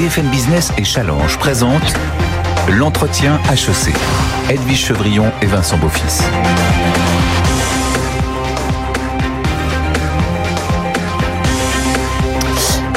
[0.00, 1.92] BFM Business et Challenge présentent
[2.70, 3.94] l'entretien HEC.
[4.48, 6.22] Edwige Chevrillon et Vincent Beaufils.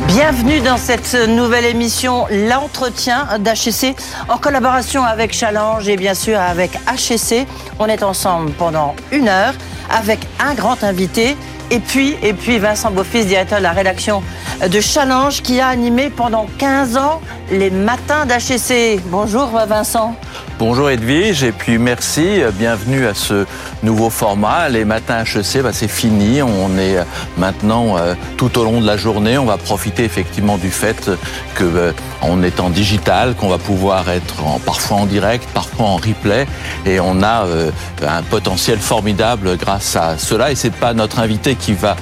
[0.08, 3.98] Bienvenue dans cette nouvelle émission, l'entretien d'HEC,
[4.30, 7.46] en collaboration avec Challenge et bien sûr avec HEC.
[7.80, 9.56] On est ensemble pendant une heure
[9.92, 11.36] avec un grand invité.
[11.74, 14.22] Et puis, Vincent Beaufils, directeur de la rédaction
[14.62, 17.20] de Challenge, qui a animé pendant 15 ans
[17.50, 19.02] les matins d'HEC.
[19.08, 20.16] Bonjour Vincent.
[20.60, 23.46] Bonjour Edwige et puis merci, bienvenue à ce
[23.84, 24.70] nouveau format.
[24.70, 26.98] Les matins HEC, bah, c'est fini, on est
[27.38, 31.12] maintenant euh, tout au long de la journée, on va profiter effectivement du fait
[31.56, 31.92] que euh,
[32.44, 36.48] est en digital, qu'on va pouvoir être parfois en direct, parfois en replay.
[36.86, 37.72] Et on a euh,
[38.06, 40.52] un potentiel formidable grâce à cela.
[40.52, 41.96] Et c'est pas notre invité qui va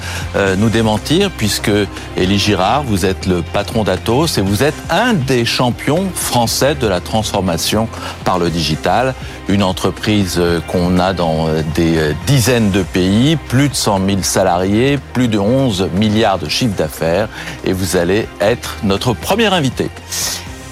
[0.58, 1.70] nous démentir puisque
[2.16, 6.86] Élie Girard, vous êtes le patron d'Atos et vous êtes un des champions français de
[6.86, 7.88] la transformation
[8.22, 9.14] par le digital,
[9.48, 14.06] une entreprise euh, qu'on a dans euh, des euh, dizaines de pays, plus de 100
[14.06, 17.28] 000 salariés, plus de 11 milliards de chiffre d'affaires,
[17.64, 19.90] et vous allez être notre premier invité.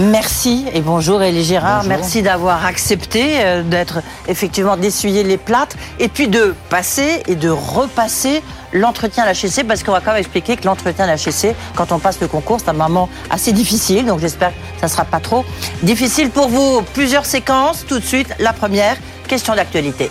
[0.01, 1.85] Merci et bonjour Elie Gérard.
[1.85, 3.99] Merci d'avoir accepté d'être
[4.29, 9.83] effectivement d'essuyer les plates et puis de passer et de repasser l'entretien à l'HEC parce
[9.83, 12.71] qu'on va quand même expliquer que l'entretien à l'HEC, quand on passe le concours, c'est
[12.71, 14.07] un moment assez difficile.
[14.07, 15.45] Donc j'espère que ça ne sera pas trop
[15.83, 16.81] difficile pour vous.
[16.95, 17.85] Plusieurs séquences.
[17.87, 18.97] Tout de suite, la première,
[19.29, 20.11] question d'actualité.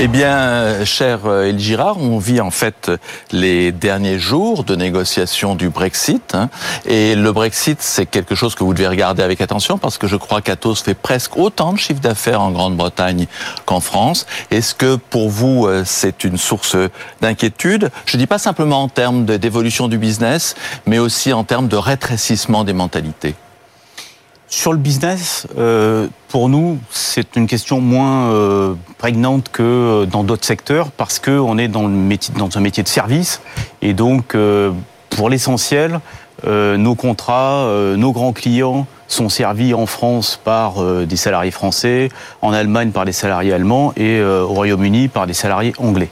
[0.00, 2.92] Eh bien, cher El euh, Girard, on vit en fait
[3.32, 6.36] les derniers jours de négociation du Brexit.
[6.36, 6.50] Hein.
[6.86, 10.14] et le Brexit, c'est quelque chose que vous devez regarder avec attention parce que je
[10.14, 13.26] crois qu'Atos fait presque autant de chiffre d'affaires en Grande-Bretagne
[13.64, 14.26] qu'en France.
[14.52, 16.76] Est-ce que pour vous, euh, c'est une source
[17.20, 17.90] d'inquiétude?
[18.06, 20.54] Je ne dis pas simplement en termes d'évolution du business,
[20.86, 23.34] mais aussi en termes de rétrécissement des mentalités.
[24.50, 30.46] Sur le business, euh, pour nous, c'est une question moins euh, prégnante que dans d'autres
[30.46, 33.42] secteurs parce qu'on est dans, le métier, dans un métier de service
[33.82, 34.72] et donc, euh,
[35.10, 36.00] pour l'essentiel,
[36.46, 42.10] nos contrats, nos grands clients sont servis en France par des salariés français,
[42.42, 46.10] en Allemagne par des salariés allemands et au Royaume-Uni par des salariés anglais.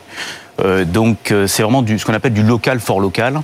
[0.61, 3.41] Euh, donc euh, c'est vraiment du, ce qu'on appelle du local for local.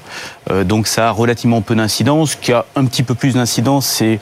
[0.50, 2.32] Euh, donc ça a relativement peu d'incidence.
[2.32, 4.20] Ce qui a un petit peu plus d'incidence, c'est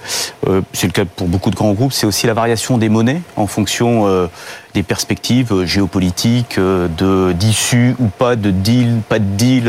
[0.73, 3.47] c'est le cas pour beaucoup de grands groupes, c'est aussi la variation des monnaies en
[3.47, 4.29] fonction
[4.75, 9.65] des perspectives géopolitiques, de d'issue ou pas de deal, pas de deal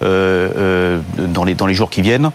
[0.00, 2.30] dans les dans les jours qui viennent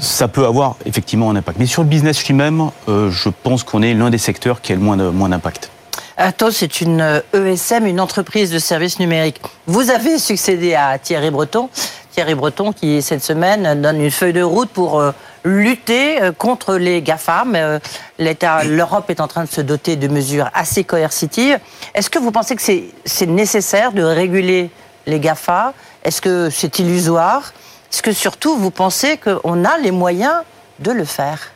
[0.00, 1.60] ça peut avoir effectivement un impact.
[1.60, 4.80] Mais sur le business lui-même, je pense qu'on est l'un des secteurs qui a le
[4.80, 5.70] moins d'impact.
[6.16, 9.40] Atos c'est une ESM, une entreprise de services numériques.
[9.66, 11.68] Vous avez succédé à Thierry Breton.
[12.12, 15.10] Thierry Breton qui, cette semaine, donne une feuille de route pour euh,
[15.44, 17.54] lutter euh, contre les GAFAM.
[17.56, 17.78] Euh,
[18.18, 21.58] L'Europe est en train de se doter de mesures assez coercitives.
[21.94, 24.70] Est-ce que vous pensez que c'est nécessaire de réguler
[25.06, 25.74] les GAFA?
[26.04, 27.52] Est-ce que c'est illusoire?
[27.92, 30.42] Est-ce que surtout vous pensez qu'on a les moyens
[30.78, 31.50] de le faire?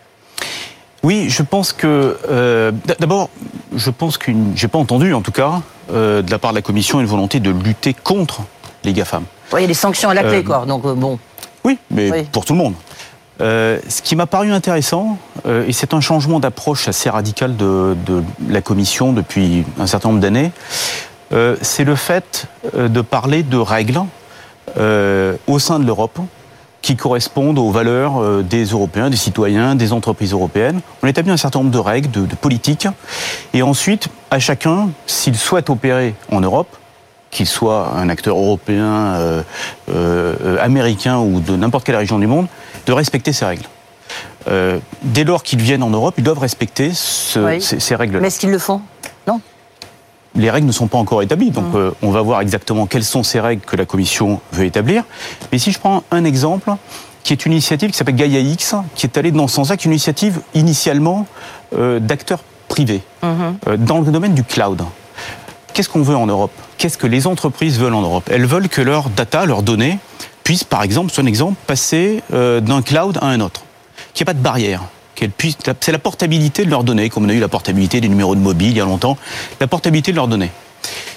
[1.02, 3.30] Oui, je pense que euh, d'abord,
[3.78, 5.62] je pense que j'ai pas entendu, en tout cas,
[5.92, 8.42] euh, de la part de la Commission, une volonté de lutter contre
[8.84, 9.24] les GAFAM.
[9.52, 10.66] Oui, il y a des sanctions à la clé, euh, quoi.
[10.66, 11.18] Donc bon.
[11.64, 12.74] Oui, mais pour tout le monde.
[13.40, 18.60] ce qui m'a paru intéressant, et c'est un changement d'approche assez radical de, de, la
[18.60, 20.52] Commission depuis un certain nombre d'années,
[21.62, 24.02] c'est le fait de parler de règles
[24.76, 26.20] au sein de l'Europe
[26.82, 30.80] qui correspondent aux valeurs euh, des Européens, des citoyens, des entreprises européennes.
[31.02, 32.86] On établit un certain nombre de règles, de, politiques,
[33.52, 36.68] et ensuite, à chacun, s'il souhaite opérer en Europe,
[37.30, 39.42] qu'il soit un acteur européen, euh,
[39.90, 42.46] euh, américain ou de n'importe quelle région du monde,
[42.86, 43.66] de respecter ces règles.
[45.02, 48.18] dès lors qu'ils viennent en Europe, ils doivent respecter ces, ces règles.
[48.20, 48.80] Mais est-ce qu'ils le font?
[50.38, 51.76] Les règles ne sont pas encore établies, donc mmh.
[51.76, 55.04] euh, on va voir exactement quelles sont ces règles que la Commission veut établir.
[55.52, 56.72] Mais si je prends un exemple,
[57.24, 59.86] qui est une initiative qui s'appelle Gaia X, qui est allée dans ce sens-là, qui
[59.86, 61.26] est une initiative initialement
[61.76, 63.26] euh, d'acteurs privés mmh.
[63.66, 64.82] euh, dans le domaine du cloud.
[65.74, 66.52] Qu'est-ce qu'on veut en Europe?
[66.78, 68.28] Qu'est-ce que les entreprises veulent en Europe?
[68.32, 69.98] Elles veulent que leurs data, leurs données,
[70.44, 73.62] puissent, par exemple, c'est un exemple, passer d'un cloud à un autre.
[74.14, 74.82] Qu'il n'y ait pas de barrière
[75.80, 78.40] c'est la portabilité de leurs données, comme on a eu la portabilité des numéros de
[78.40, 79.16] mobile il y a longtemps,
[79.60, 80.50] la portabilité de leurs données.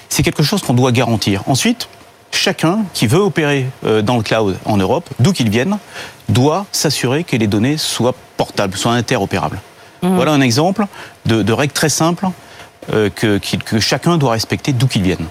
[0.08, 1.42] C'est quelque chose qu'on doit garantir.
[1.46, 1.88] Ensuite,
[2.32, 5.78] chacun qui veut opérer euh, dans le cloud en Europe, d'où qu'il vienne,
[6.28, 9.60] doit s'assurer que les données soient portables, soient interopérables.
[10.02, 10.14] Mmh.
[10.14, 10.86] Voilà un exemple
[11.26, 12.28] de, règles très simples
[12.92, 15.26] euh, que, que chacun doit respecter d'où qu'il vienne.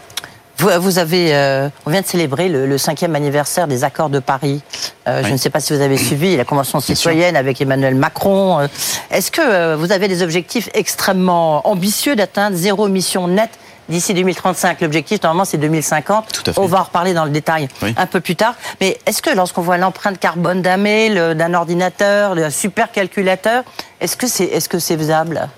[0.61, 4.61] Vous, avez, euh, on vient de célébrer le, cinquième anniversaire des accords de Paris.
[5.07, 8.59] Euh, je ne sais pas si vous avez suivi la convention citoyenne avec Emmanuel Macron.
[8.59, 8.67] Euh,
[9.09, 13.57] est-ce que vous avez des objectifs extrêmement ambitieux d'atteindre zéro émission nette
[13.89, 14.79] d'ici 2035.
[14.81, 16.53] L'objectif, normalement, c'est 2050.
[16.57, 17.67] On va en reparler dans le détail
[17.97, 18.53] un peu plus tard.
[18.79, 23.63] Mais est-ce que lorsqu'on voit l'empreinte carbone d'un mail, d'un ordinateur, d'un supercalculateur,
[23.99, 25.49] est-ce que c'est est -ce c'est faisable?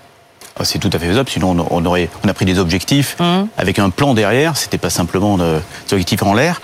[0.62, 3.24] C'est tout à fait faisable, sinon on, aurait, on a pris des objectifs mmh.
[3.56, 5.60] avec un plan derrière, c'était pas simplement des
[5.92, 6.60] objectifs en l'air.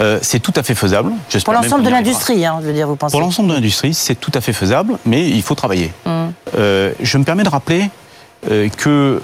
[0.00, 1.12] Euh, c'est tout à fait faisable.
[1.44, 4.14] Pour l'ensemble de l'industrie, hein, je veux dire, vous pensez Pour l'ensemble de l'industrie, c'est
[4.14, 5.92] tout à fait faisable, mais il faut travailler.
[6.06, 6.10] Mmh.
[6.56, 7.90] Euh, je me permets de rappeler
[8.50, 9.20] euh, que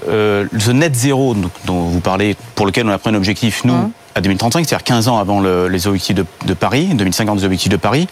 [0.51, 3.91] le net zéro dont vous parlez, pour lequel on a pris un objectif, nous, mmh
[4.15, 8.09] à 2035, c'est-à-dire 15 ans avant les objectifs de, Paris, 2050 des objectifs de Paris,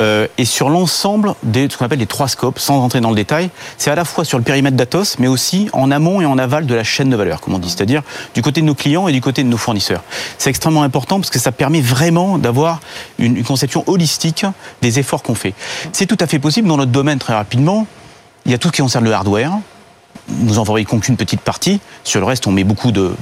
[0.00, 3.16] euh, et sur l'ensemble des ce qu'on appelle les trois scopes, sans entrer dans le
[3.16, 6.38] détail, c'est à la fois sur le périmètre d'Atos, mais aussi en amont et en
[6.38, 8.02] aval de la chaîne de valeur, comme on dit, c'est-à-dire
[8.34, 10.02] du côté de nos clients et du côté de nos fournisseurs.
[10.38, 12.80] C'est extrêmement important parce que ça permet vraiment d'avoir
[13.18, 14.44] une, une conception holistique
[14.82, 15.54] des efforts qu'on fait.
[15.92, 17.86] C'est tout à fait possible dans notre domaine très rapidement.
[18.44, 19.52] Il y a tout ce qui concerne le hardware,
[20.28, 21.80] nous en fabriquons qu'une petite partie.
[22.04, 23.14] Sur le reste, on met beaucoup de,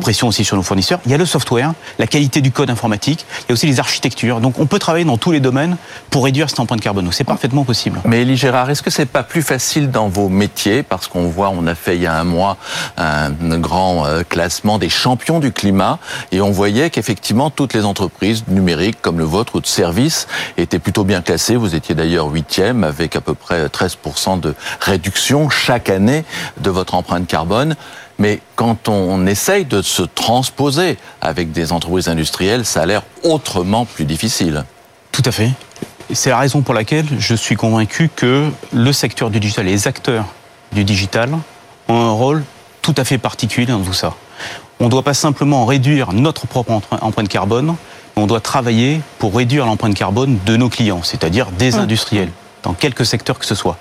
[0.00, 1.00] pression aussi sur nos fournisseurs.
[1.06, 3.26] Il y a le software, la qualité du code informatique.
[3.40, 4.40] Il y a aussi les architectures.
[4.40, 5.76] Donc, on peut travailler dans tous les domaines
[6.10, 7.08] pour réduire cette empreinte carbone.
[7.12, 8.00] C'est parfaitement possible.
[8.04, 10.82] Mais Elie Gérard, est-ce que c'est pas plus facile dans vos métiers?
[10.82, 12.56] Parce qu'on voit, on a fait il y a un mois
[12.96, 15.98] un grand euh, classement des champions du climat
[16.32, 20.26] et on voyait qu'effectivement toutes les entreprises numériques comme le vôtre ou de services
[20.56, 21.56] étaient plutôt bien classées.
[21.56, 26.24] Vous étiez d'ailleurs huitième avec à peu près 13% de réduction chaque année
[26.58, 27.76] de votre empreinte carbone.
[28.18, 33.86] Mais quand on essaye de se transposer avec des entreprises industrielles, ça a l'air autrement
[33.86, 34.64] plus difficile.
[35.12, 35.50] Tout à fait.
[36.12, 40.26] C'est la raison pour laquelle je suis convaincu que le secteur du digital, les acteurs
[40.72, 41.30] du digital
[41.88, 42.44] ont un rôle
[42.82, 44.14] tout à fait particulier dans tout ça.
[44.80, 47.76] On ne doit pas simplement réduire notre propre empreinte carbone,
[48.16, 52.30] on doit travailler pour réduire l'empreinte carbone de nos clients, c'est-à-dire des industriels
[52.62, 53.78] dans quelques secteurs que ce soit.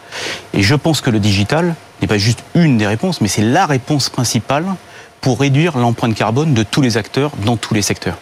[0.53, 3.65] Et je pense que le digital n'est pas juste une des réponses, mais c'est la
[3.65, 4.65] réponse principale
[5.21, 8.17] pour réduire l'empreinte carbone de tous les acteurs dans tous les secteurs.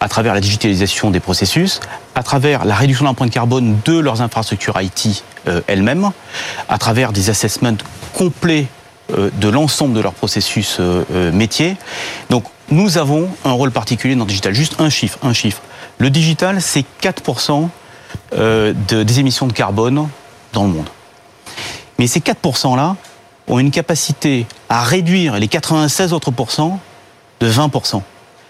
[0.00, 1.80] À travers la digitalisation des processus,
[2.16, 6.10] à travers la réduction de l'empreinte carbone de leurs infrastructures IT euh, elles-mêmes,
[6.68, 7.76] à travers des assessments
[8.12, 8.66] complets
[9.12, 11.76] euh, de l'ensemble de leurs processus euh, métiers.
[12.30, 14.54] Donc nous avons un rôle particulier dans le digital.
[14.54, 15.62] Juste un chiffre, un chiffre.
[15.98, 17.68] Le digital, c'est 4%
[18.36, 20.08] euh, des émissions de carbone
[20.52, 20.88] dans le monde.
[21.98, 22.96] Mais ces 4%-là
[23.48, 26.80] ont une capacité à réduire les 96 autres pourcents
[27.40, 28.02] de 20%.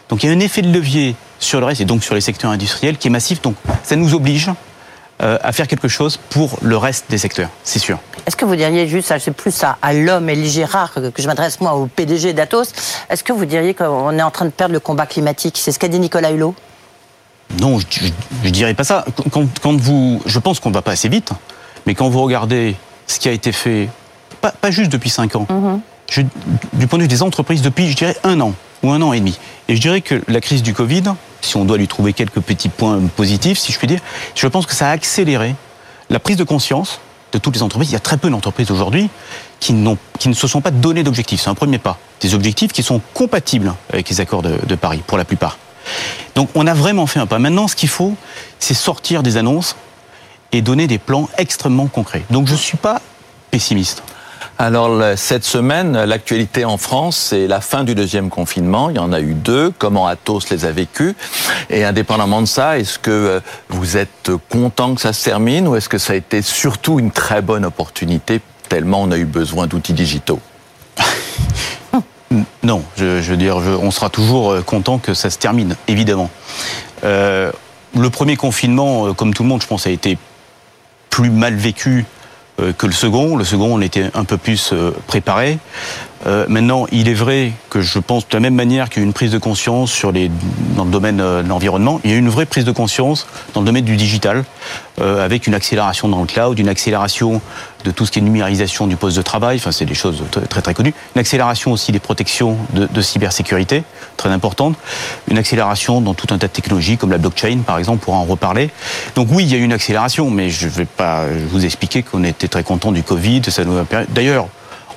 [0.08, 2.20] Donc il y a un effet de levier sur le reste et donc sur les
[2.20, 3.43] secteurs industriels qui est massif.
[3.43, 4.50] Donc ça nous oblige
[5.23, 7.99] euh, à faire quelque chose pour le reste des secteurs, c'est sûr.
[8.26, 11.61] Est-ce que vous diriez juste, c'est plus à, à l'homme et Gérard que je m'adresse
[11.61, 12.73] moi au PDG d'Atos,
[13.08, 15.58] est-ce que vous diriez qu'on est en train de perdre le combat climatique?
[15.58, 16.55] C'est ce qu'a dit Nicolas Hulot
[17.60, 17.87] non, je,
[18.44, 19.04] ne dirais pas ça.
[19.31, 21.32] Quand, vous, je pense qu'on ne va pas assez vite,
[21.87, 22.76] mais quand vous regardez
[23.06, 23.88] ce qui a été fait,
[24.40, 26.28] pas, juste depuis cinq ans, mhm.
[26.72, 29.20] du point de vue des entreprises, depuis, je dirais, un an ou un an et
[29.20, 29.38] demi.
[29.69, 31.02] Et je dirais que la crise du Covid,
[31.40, 34.00] si on doit lui trouver quelques petits points positifs, si je puis dire,
[34.34, 35.55] je pense que ça a accéléré
[36.10, 37.00] la prise de conscience
[37.32, 37.90] de toutes les entreprises.
[37.90, 39.08] Il y a très peu d'entreprises aujourd'hui
[39.60, 39.75] qui,
[40.19, 41.40] qui, ne se sont pas donné d'objectifs.
[41.40, 41.98] C'est un premier pas.
[42.20, 45.58] Des objectifs qui sont compatibles avec les accords de Paris, pour la plupart.
[46.34, 47.39] Donc on a vraiment fait un pas.
[47.39, 48.15] Maintenant, ce qu'il faut,
[48.58, 49.77] c'est sortir des annonces
[50.53, 52.24] et donner des plans extrêmement concrets.
[52.31, 53.01] Donc je ne suis pas
[53.51, 54.03] pessimiste.
[54.58, 58.91] Alors cette semaine, l'actualité en France, c'est la fin du deuxième confinement.
[58.91, 59.72] Il y en a eu deux.
[59.77, 61.15] Comment Athos les a vécus?
[61.70, 65.77] Et indépendamment de ça, est-ce que euh, vous êtes content que ça se termine ou
[65.77, 69.67] est-ce que ça a été surtout une très bonne opportunité tellement on a eu besoin
[69.67, 70.41] d'outils digitaux?
[72.62, 76.31] non, je, veux dire, on sera toujours euh, content que ça se termine, évidemment.
[77.05, 77.53] Euh,
[77.96, 80.19] le premier confinement, euh, comme tout le monde, je pense, a été
[81.10, 82.06] plus mal vécu
[82.79, 83.36] que le second.
[83.36, 84.72] Le second, on était un peu plus
[85.06, 85.58] préparé.
[86.26, 89.06] Euh, maintenant, il est vrai que je pense de la même manière qu'il y a
[89.06, 90.31] une prise de conscience sur les,
[90.76, 93.26] dans le domaine euh, de l'environnement, il y a eu une vraie prise de conscience
[93.55, 94.44] dans le domaine du digital,
[95.00, 97.41] euh, avec une accélération dans le cloud, une accélération
[97.84, 100.62] de tout ce qui est numérisation du poste de travail, enfin c'est des choses très,
[100.62, 103.82] très connues, une accélération aussi des protections de, de, cybersécurité,
[104.17, 104.76] très importante,
[105.29, 108.24] une accélération dans tout un tas de technologies comme la blockchain par exemple, pour en
[108.24, 108.70] reparler.
[109.17, 112.05] Donc oui, il y a eu une accélération, mais je ne vais pas vous expliquer
[112.05, 114.46] qu'on était très content du Covid, ça nous a D'ailleurs,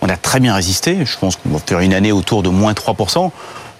[0.01, 1.05] on a très bien résisté.
[1.05, 3.31] Je pense qu'on va faire une année autour de moins 3%.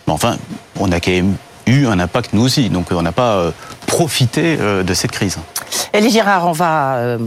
[0.07, 0.37] Mais enfin,
[0.79, 2.69] on a quand même eu un impact nous aussi.
[2.69, 3.51] Donc on n'a pas euh,
[3.87, 5.37] profité euh, de cette crise.
[5.93, 7.17] Elie Girard, on va euh,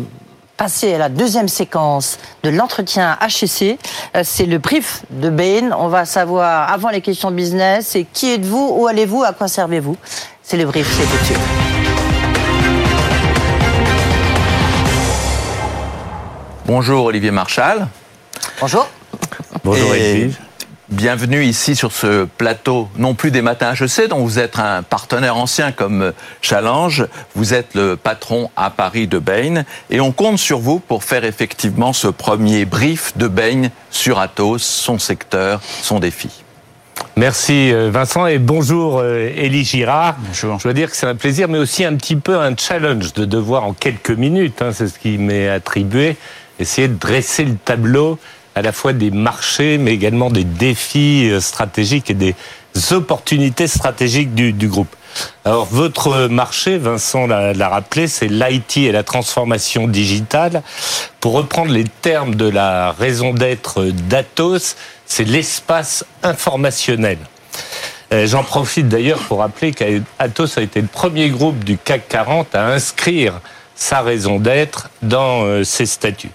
[0.57, 3.79] passer à la deuxième séquence de l'entretien HEC.
[4.23, 5.71] C'est le brief de Bain.
[5.79, 9.97] On va savoir, avant les questions business, c'est qui êtes-vous, où allez-vous, à quoi servez-vous?
[10.43, 11.39] C'est le brief, c'est tout de suite.
[16.67, 17.89] Bonjour Olivier Marchal.
[18.61, 18.89] Bonjour.
[19.63, 20.33] Bonjour Olivier.
[20.89, 25.37] Bienvenue ici sur ce plateau, non plus des matins HEC, dont vous êtes un partenaire
[25.37, 26.13] ancien comme
[26.43, 27.07] Challenge.
[27.37, 31.25] Vous êtes le patron à Paris de Bain et on compte sur vous pour faire
[31.25, 36.43] effectivement ce premier brief de Bain sur Atos, son secteur, son défi.
[37.17, 40.17] Merci euh, Vincent et bonjour Elie euh, Girard.
[40.19, 40.59] Bonjour.
[40.59, 43.25] Je dois dire que c'est un plaisir, mais aussi un petit peu un challenge de
[43.25, 46.17] devoir en quelques minutes, hein, c'est ce qui m'est attribué,
[46.59, 48.19] essayer de dresser le tableau
[48.59, 52.35] à la fois des marchés, mais également des défis euh, stratégiques et des
[52.91, 54.95] opportunités stratégiques du, groupe.
[55.45, 60.63] Alors, votre marché, Vincent l'a rappelé, c'est l'IT et la transformation digitale.
[61.21, 67.19] Pour reprendre les termes de la raison d'être d'Atos, c'est l'espace informationnel.
[68.13, 72.55] Euh, j'en profite d'ailleurs pour rappeler qu'Atos a été le premier groupe du CAC 40
[72.55, 73.41] à inscrire
[73.75, 76.31] sa raison d'être dans euh, ses statuts.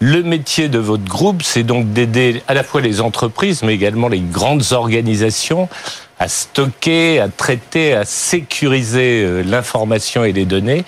[0.00, 4.06] Le métier de votre groupe, c'est donc d'aider à la fois les entreprises, mais également
[4.06, 5.68] les grandes organisations
[6.20, 10.84] à stocker, à traiter, à sécuriser euh, l'information et les données.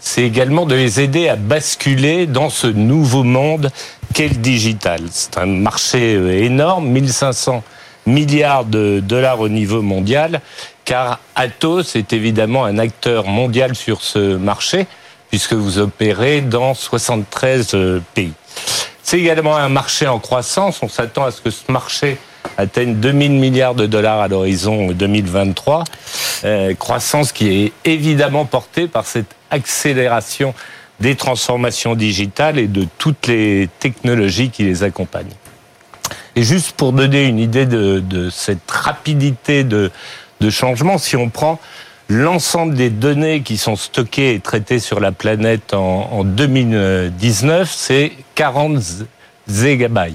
[0.00, 3.70] C'est également de les aider à basculer dans ce nouveau monde
[4.14, 5.00] qu'est le digital.
[5.10, 7.62] C'est un marché euh, énorme, 1500
[8.06, 10.40] milliards de dollars au niveau mondial,
[10.86, 14.86] car Atos est évidemment un acteur mondial sur ce marché,
[15.28, 18.32] puisque vous opérez dans 73 euh, pays.
[19.04, 20.82] C'est également un marché en croissance.
[20.82, 22.16] On s'attend à ce que ce marché
[22.56, 25.84] atteigne 2000 milliards de dollars à l'horizon 2023.
[26.44, 30.54] Euh, croissance qui est évidemment portée par cette accélération
[31.00, 35.36] des transformations digitales et de toutes les technologies qui les accompagnent.
[36.34, 39.90] Et juste pour donner une idée de, cette rapidité de,
[40.40, 41.60] de changement, si on prend
[42.08, 48.82] l'ensemble des données qui sont stockées et traitées sur la planète en, 2019, c'est 40
[49.48, 50.14] gigabytes,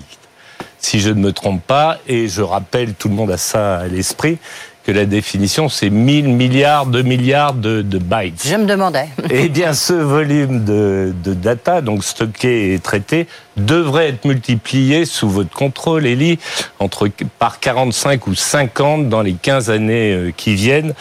[0.79, 1.97] si je ne me trompe pas.
[2.07, 4.37] Et je rappelle, tout le monde a ça à l'esprit,
[4.85, 8.47] que la définition, c'est 1000 milliards, de milliards de, bytes.
[8.47, 9.09] Je me demandais.
[9.29, 13.27] Eh bien, ce volume de, data, donc stocké et traité,
[13.57, 16.39] devrait être multiplié sous votre contrôle, Elie,
[16.79, 20.93] entre, par 45 ou 50 dans les 15 années euh, qui viennent.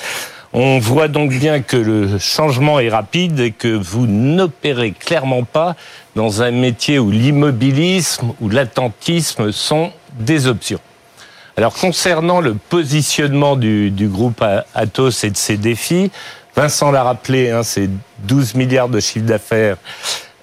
[0.61, 5.77] On voit donc bien que le changement est rapide et que vous n'opérez clairement pas
[6.17, 10.81] dans un métier où l'immobilisme ou l'attentisme sont des options.
[11.57, 16.11] Alors concernant le positionnement du, groupe Atos et de ses défis,
[16.57, 17.89] Vincent l'a rappelé, hein, c'est
[18.25, 19.77] 12 milliards de chiffre d'affaires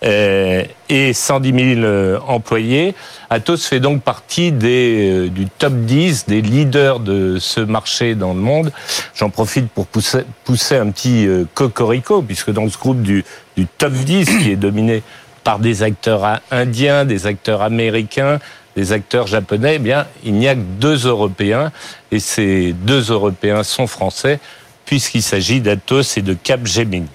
[0.06, 2.94] et 110 000 euh, employés.
[3.30, 8.34] Atos fait donc partie des, euh, du top 10 des leaders de ce marché dans
[8.34, 8.72] le monde.
[9.16, 13.26] J'en profite pour pousser, pousser un petit cocorico, puisque dans ce groupe du,
[13.58, 15.02] du top 10, qui est dominé
[15.44, 18.40] par des acteurs indiens, des acteurs américains,
[18.76, 21.72] des acteurs japonais, eh bien, il n'y a que deux Européens,
[22.12, 24.40] et ces deux Européens sont français,
[24.86, 27.08] puisqu'il s'agit d'Atos et de Capgemini.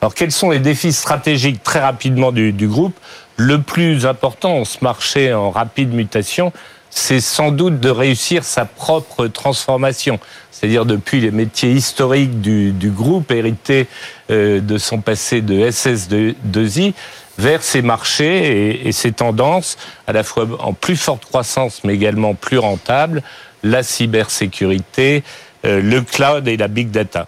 [0.00, 2.98] Alors quels sont les défis stratégiques très rapidement du, groupe?
[3.36, 6.52] Le plus important en ce marché en rapide mutation,
[6.90, 10.18] c'est sans doute de réussir sa propre transformation.
[10.50, 13.88] C'est-à-dire depuis les métiers historiques du, groupe, hérités
[14.30, 16.94] euh, de son passé de SS2I,
[17.38, 19.76] vers ces marchés et, et, ces tendances,
[20.06, 23.22] à la fois en plus forte croissance, mais également plus rentables,
[23.62, 25.22] la cybersécurité,
[25.64, 27.26] euh, le cloud et la big data.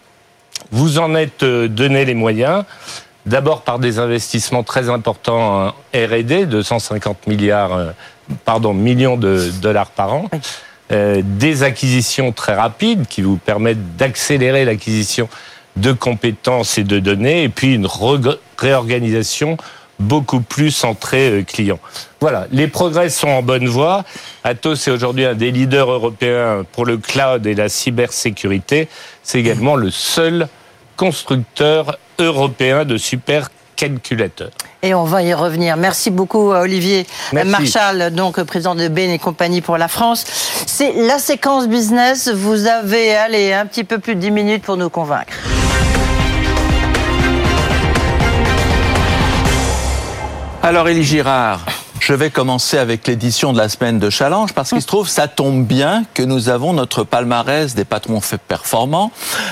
[0.70, 2.64] Vous en êtes euh, donné les moyens,
[3.24, 7.90] d'abord par des investissements très importants en R&D, 250 milliards, euh,
[8.44, 10.26] pardon, millions de dollars par an,
[10.92, 15.28] euh, des acquisitions très rapides qui vous permettent d'accélérer l'acquisition
[15.76, 17.88] de compétences et de données, et puis une
[18.58, 19.56] réorganisation
[19.98, 21.78] beaucoup plus centrée client.
[22.20, 24.04] Voilà, les progrès sont en bonne voie.
[24.44, 28.88] Atos est aujourd'hui un des leaders européens pour le cloud et la cybersécurité.
[29.22, 30.48] C'est également le seul
[30.98, 34.50] constructeur européen de supercalculateurs.
[34.82, 35.76] Et on va y revenir.
[35.76, 40.26] Merci beaucoup Olivier Marshall, donc président de Bain et compagnie pour la France.
[40.66, 42.28] C'est la séquence business.
[42.28, 45.32] Vous avez allé un petit peu plus de 10 minutes pour nous convaincre.
[50.62, 51.64] Alors Élie Girard,
[52.00, 55.28] Je vais commencer avec l'édition de la semaine de Challenge parce qu'il se trouve, ça
[55.28, 59.10] tombe bien que nous avons notre palmarès des patrons performants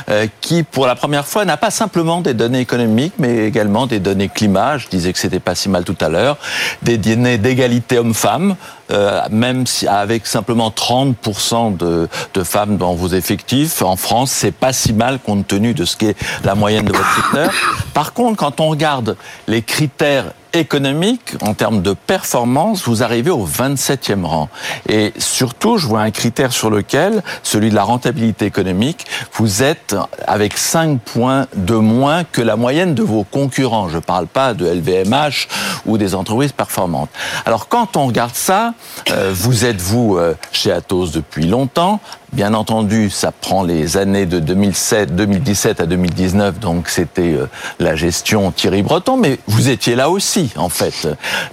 [0.08, 3.98] euh, qui, pour la première fois, n'a pas simplement des données économiques, mais également des
[3.98, 4.78] données climat.
[4.78, 6.38] Je disais que c'était pas si mal tout à l'heure.
[6.82, 8.56] Des données d'égalité homme-femme,
[8.90, 13.82] euh, même si avec simplement 30% de, de femmes dans vos effectifs.
[13.82, 17.14] En France, c'est pas si mal compte tenu de ce qu'est la moyenne de votre
[17.16, 17.52] secteur.
[17.92, 19.16] Par contre, quand on regarde
[19.48, 24.48] les critères économique, en termes de performance, vous arrivez au 27e rang.
[24.88, 29.96] Et surtout, je vois un critère sur lequel, celui de la rentabilité économique, vous êtes
[30.26, 33.88] avec 5 points de moins que la moyenne de vos concurrents.
[33.88, 35.48] Je ne parle pas de LVMH
[35.86, 37.10] ou des entreprises performantes.
[37.44, 38.74] Alors quand on regarde ça,
[39.10, 42.00] euh, vous êtes vous euh, chez Atos depuis longtemps,
[42.36, 47.96] Bien entendu, ça prend les années de 2007, 2017 à 2019, donc c'était euh, la
[47.96, 51.08] gestion Thierry Breton, mais vous étiez là aussi, en fait.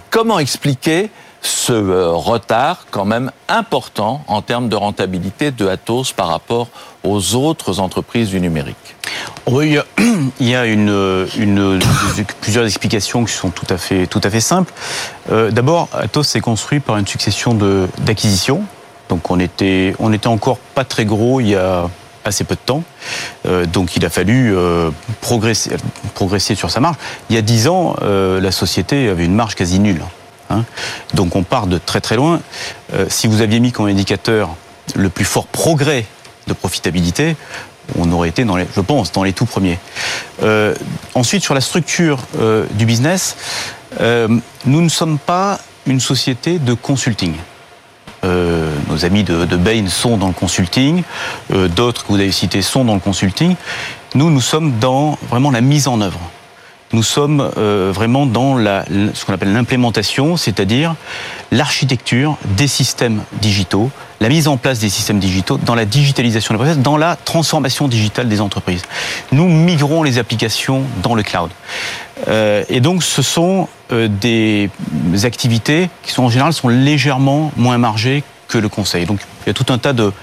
[0.10, 1.10] Comment expliquer
[1.42, 6.68] ce euh, retard quand même important en termes de rentabilité de Atos par rapport
[7.06, 8.98] aux autres entreprises du numérique?
[9.48, 9.78] Oui,
[10.42, 10.66] il y a,
[12.42, 14.74] plusieurs explications qui sont tout à fait, tout à fait simples.
[15.32, 17.58] Euh, d'abord, Atos s'est construit par une succession
[18.00, 18.66] d'acquisitions
[19.10, 19.96] donc on était,
[20.26, 21.90] encore pas très gros il y a
[22.26, 22.84] assez peu de temps.
[23.46, 24.92] Euh, donc il a fallu euh,
[25.22, 25.72] progresser,
[26.14, 26.96] progresser sur sa marge.
[27.30, 30.02] Il y a dix ans, euh, la société avait une marge quasi nulle.
[30.50, 30.64] Hein.
[31.14, 32.42] Donc on part de très très loin.
[33.10, 34.56] si vous aviez mis comme indicateur
[34.96, 36.06] le plus fort progrès
[36.48, 37.36] de profitabilité,
[37.98, 39.80] on aurait été, dans les, je pense, dans les tout premiers.
[41.16, 42.20] ensuite, sur la structure
[42.72, 43.36] du business,
[44.00, 47.34] nous ne sommes pas une société de consulting.
[48.24, 51.04] Euh, nos amis de, Bain sont dans le consulting,
[51.52, 53.56] euh, d'autres que vous avez cités sont dans le consulting.
[54.16, 56.20] Nous, nous sommes dans vraiment la mise en œuvre.
[56.94, 60.96] Nous sommes euh, vraiment dans la, ce qu'on appelle l'implémentation, c'est-à-dire
[61.52, 63.90] l'architecture des systèmes digitaux,
[64.24, 67.90] la mise en place des systèmes digitaux, dans la digitalisation des process, dans la transformation
[67.90, 68.82] digitale des entreprises.
[69.34, 71.52] Nous migrons les applications dans le cloud.
[72.30, 74.70] Euh, et donc, ce sont euh, des
[75.24, 79.06] activités qui sont en général sont légèrement moins margées que le conseil.
[79.06, 80.14] Donc, il y a tout un tas de,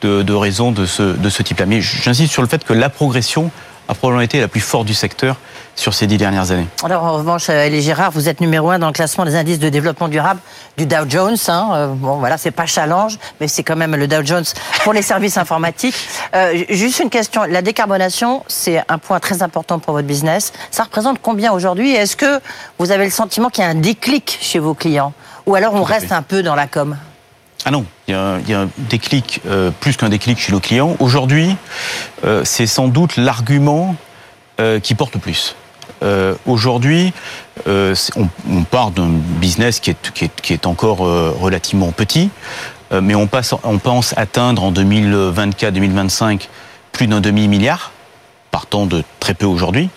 [0.00, 1.66] de, de raisons de ce, de ce type-là.
[1.66, 3.50] Mais j'insiste sur le fait que la progression
[3.90, 5.36] a probablement été la plus forte du secteur
[5.74, 6.66] sur ces dix dernières années.
[6.84, 9.58] Alors en revanche, euh, Elie Gérard, vous êtes numéro un dans le classement des indices
[9.58, 10.40] de développement durable
[10.76, 11.36] du Dow Jones.
[11.48, 11.70] Hein.
[11.72, 14.44] Euh, bon, voilà, c'est pas challenge, mais c'est quand même le Dow Jones
[14.84, 15.96] pour les services informatiques.
[16.34, 20.52] Euh, juste une question, la décarbonation, c'est un point très important pour votre business.
[20.70, 21.92] Ça représente combien aujourd'hui?
[21.92, 22.40] Est-ce que
[22.78, 25.12] vous avez le sentiment qu'il y a un déclic chez vos clients?
[25.46, 26.96] Ou alors on reste un peu dans la com?
[27.64, 28.14] Ah non, il y
[28.54, 30.96] a, un déclic, euh, plus qu'un déclic chez nos clients.
[30.98, 31.56] Aujourd'hui,
[32.24, 33.96] euh, c'est sans doute l'argument
[34.60, 35.56] euh, qui porte le plus.
[36.46, 37.12] Aujourd'hui,
[37.66, 37.92] on,
[38.50, 42.30] on, part d'un business qui est, qui est, qui est encore relativement petit,
[42.90, 46.48] mais on, passe, on pense atteindre en 2024-2025
[46.92, 47.92] plus d'un demi-milliard,
[48.50, 49.90] partant de très peu aujourd'hui.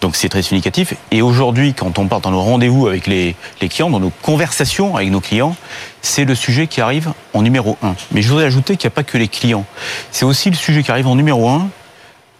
[0.00, 0.94] Donc c'est très significatif.
[1.10, 5.10] Et aujourd'hui, quand on part dans nos rendez-vous avec les, clients, dans nos conversations avec
[5.10, 5.56] nos clients,
[6.02, 7.94] c'est le sujet qui arrive en numéro un.
[8.12, 9.64] Mais je voudrais ajouter qu'il n'y a pas que les clients.
[10.10, 11.68] C'est aussi le sujet qui arrive en numéro un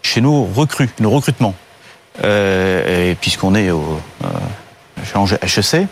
[0.02, 1.54] chez nos recrues, nos recrutements.
[2.24, 5.86] Euh, puisqu'on est au euh, HEC,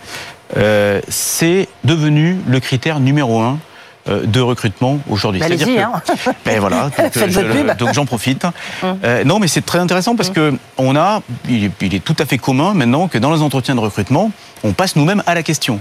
[0.57, 3.59] euh, c'est devenu le critère numéro un
[4.07, 5.41] de recrutement aujourd'hui.
[5.41, 5.93] Bah, allez-y, hein.
[6.45, 6.91] ben voilà,
[7.79, 8.45] donc, j'en profite.
[8.83, 8.99] Hum.
[9.05, 10.35] Euh, non, mais c'est très intéressant parce hum.
[10.35, 13.81] que on a, il est, tout à fait commun maintenant que dans les entretiens de
[13.81, 14.31] recrutement,
[14.63, 15.81] on passe nous-mêmes à la question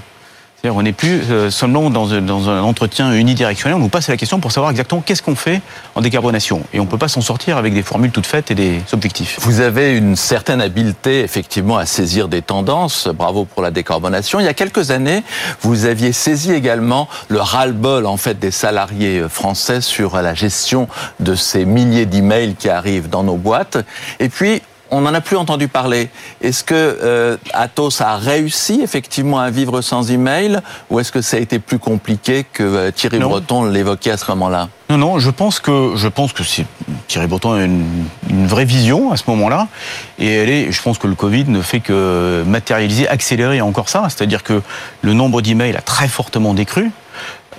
[0.69, 4.54] on n'est plus euh, seulement dans, un entretien unidirectionnel, on nous passe la question pour
[4.54, 5.62] savoir exactement qu'est-ce qu'on fait
[5.93, 6.62] en décarbonation.
[6.71, 9.39] Et on ne peut pas s'en sortir avec des formules toutes faites et des objectifs.
[9.41, 13.10] Vous avez une certaine habileté, effectivement, à saisir des tendances.
[13.10, 14.39] Bravo pour la décarbonation.
[14.39, 15.23] Il y a quelques années,
[15.60, 20.88] vous aviez saisi également le ras-le-bol, en fait, des salariés français sur la gestion
[21.19, 23.80] de ces milliers d'emails qui arrivent dans nos boîtes.
[24.21, 24.62] Et puis,
[24.93, 26.10] on n'en a plus entendu parler.
[26.41, 31.38] Est-ce que euh, Atos a réussi effectivement à vivre sans email ou est-ce que ça
[31.38, 34.69] a été plus compliqué que euh, Thierry Breton l'évoquait à ce moment-là?
[34.89, 36.43] Non, non, je pense que je pense que
[37.08, 38.06] Thierry Breton a une,
[38.45, 39.67] vraie vision à ce moment-là
[40.19, 44.06] et elle est, je pense que le Covid ne fait que matérialiser, accélérer encore ça.
[44.10, 44.62] C'est-à-dire que
[45.01, 46.91] le nombre d'emails a très fortement décru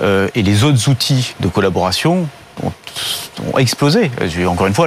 [0.03, 2.29] euh, et les autres outils de collaboration
[2.63, 4.13] ont, explosé.
[4.47, 4.87] Encore une fois,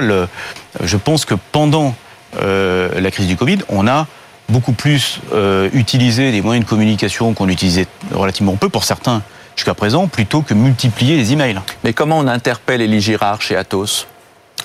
[0.82, 1.94] je pense que pendant
[2.36, 4.06] euh, la crise du Covid, on a
[4.48, 9.22] beaucoup plus euh, utilisé des moyens de communication qu'on utilisait relativement peu pour certains
[9.56, 11.60] jusqu'à présent, plutôt que multiplier les emails.
[11.84, 14.06] Mais comment on interpelle Elie Girard chez Atos?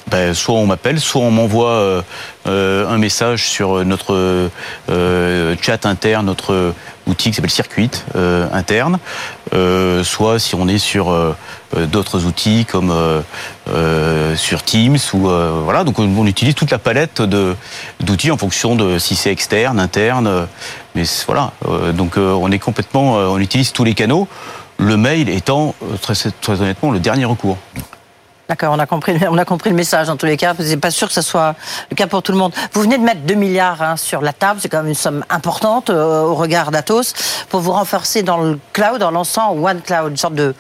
[0.08, 2.04] Ben, soit on m'appelle, soit on m'envoie
[2.48, 4.50] euh, un message sur notre
[5.62, 6.74] chat interne, notre
[7.08, 9.00] outil qui s'appelle Circuit euh, interne,
[9.54, 11.36] euh, soit si on est sur euh,
[11.76, 13.22] euh, d'autres outils comme euh,
[13.70, 15.20] euh, sur Teams ou
[15.64, 15.84] voilà.
[15.84, 17.56] Donc on, utilise toute la palette de
[18.00, 20.48] d'outils en fonction de si c'est externe, interne.
[20.96, 21.52] mais voilà.
[21.94, 24.28] Donc on est complètement, on utilise tous les canaux.
[24.78, 27.58] Le mail étant très, très honnêtement le dernier recours.
[28.50, 30.54] D'accord, on a compris, on a compris le message en tous les cas.
[30.60, 31.56] C'est pas sûr que ce soit
[31.90, 32.52] le cas pour tout le monde.
[32.74, 35.24] Vous venez de mettre 2 milliards hein, sur la table, c'est quand même une somme
[35.30, 37.14] importante euh, au regard d'Atos,
[37.50, 40.54] pour vous renforcer dans le cloud en lançant One Cloud, une sorte de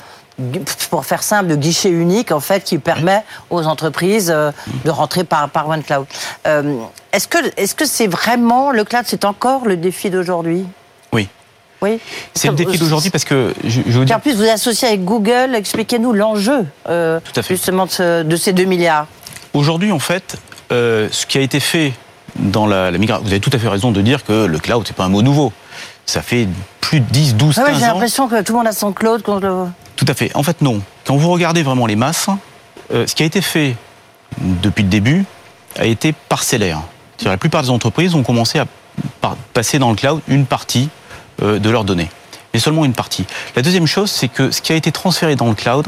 [0.89, 4.52] pour faire simple, de guichet unique en fait qui permet aux entreprises euh,
[4.84, 6.08] de rentrer par, par One Cloud.
[6.48, 6.78] Euh,
[7.12, 10.65] est-ce que est-ce que c'est vraiment le cloud, c'est encore le défi d'aujourd'hui?
[11.84, 12.00] Oui.
[12.34, 15.54] C'est le défi d'aujourd'hui parce que je, vous dire en plus, vous associez avec Google.
[15.54, 19.06] Expliquez-nous l'enjeu euh, justement de, ce- de ces 2 milliards.
[19.54, 20.38] Aujourd'hui, en fait,
[20.72, 21.93] euh, ce qui a été fait
[22.38, 24.84] dans la, la migration, vous avez tout à fait raison de dire que le cloud,
[24.88, 25.52] c'est pas un mot nouveau.
[26.06, 26.48] Ça fait
[26.82, 27.88] plus de 10, 12, Ah ouais, 15 j'ai ans.
[27.93, 29.22] l'impression que tout le monde a son cloud.
[29.28, 29.65] Le...
[29.96, 30.32] Tout à fait.
[30.36, 30.82] En fait, non.
[31.06, 32.28] Quand vous regardez vraiment les masses,
[32.93, 33.76] euh, ce qui a été fait
[34.41, 35.26] depuis le début
[35.78, 36.82] a été parcellaire.
[37.17, 38.65] C'est-à-dire, La plupart des entreprises ont commencé à
[39.54, 40.89] passer dans le cloud une partie
[41.41, 42.10] de leurs données,
[42.54, 43.26] mais seulement une partie.
[43.56, 45.86] La deuxième chose, c'est que ce qui a été transféré dans le cloud,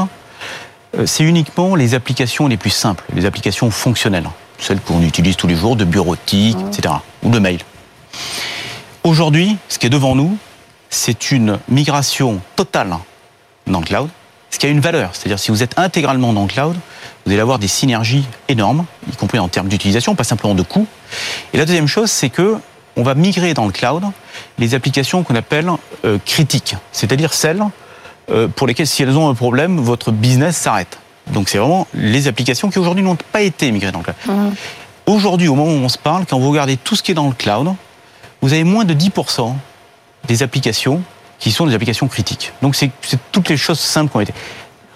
[0.97, 4.29] euh, c'est uniquement les applications les plus simples, les applications fonctionnelles,
[4.59, 7.59] celles qu'on utilise tous les jours, de bureautique, etc., ou de mail.
[9.03, 10.37] Aujourd'hui, ce qui est devant nous,
[10.89, 12.97] c'est une migration totale
[13.67, 14.09] dans le cloud,
[14.49, 15.11] ce qui a une valeur.
[15.13, 16.75] C'est-à-dire si vous êtes intégralement dans le cloud,
[17.25, 20.87] vous allez avoir des synergies énormes, y compris en termes d'utilisation, pas simplement de coûts.
[21.53, 22.57] Et la deuxième chose, c'est que
[22.95, 24.03] on va migrer dans le cloud
[24.57, 25.69] les applications qu'on appelle
[26.05, 27.63] euh, critiques, c'est-à-dire celles
[28.31, 30.97] euh, pour lesquelles si elles ont un problème, votre business s'arrête.
[31.27, 34.53] Donc c'est vraiment les applications qui aujourd'hui n'ont pas été migrées dans le cloud.
[35.07, 37.27] Aujourd'hui, au moment où on se parle, quand vous regardez tout ce qui est dans
[37.27, 37.73] le cloud,
[38.41, 39.53] vous avez moins de 10%
[40.27, 41.01] des applications
[41.39, 42.53] qui sont des applications critiques.
[42.61, 42.91] Donc c'est
[43.31, 44.33] toutes les choses simples qui ont été.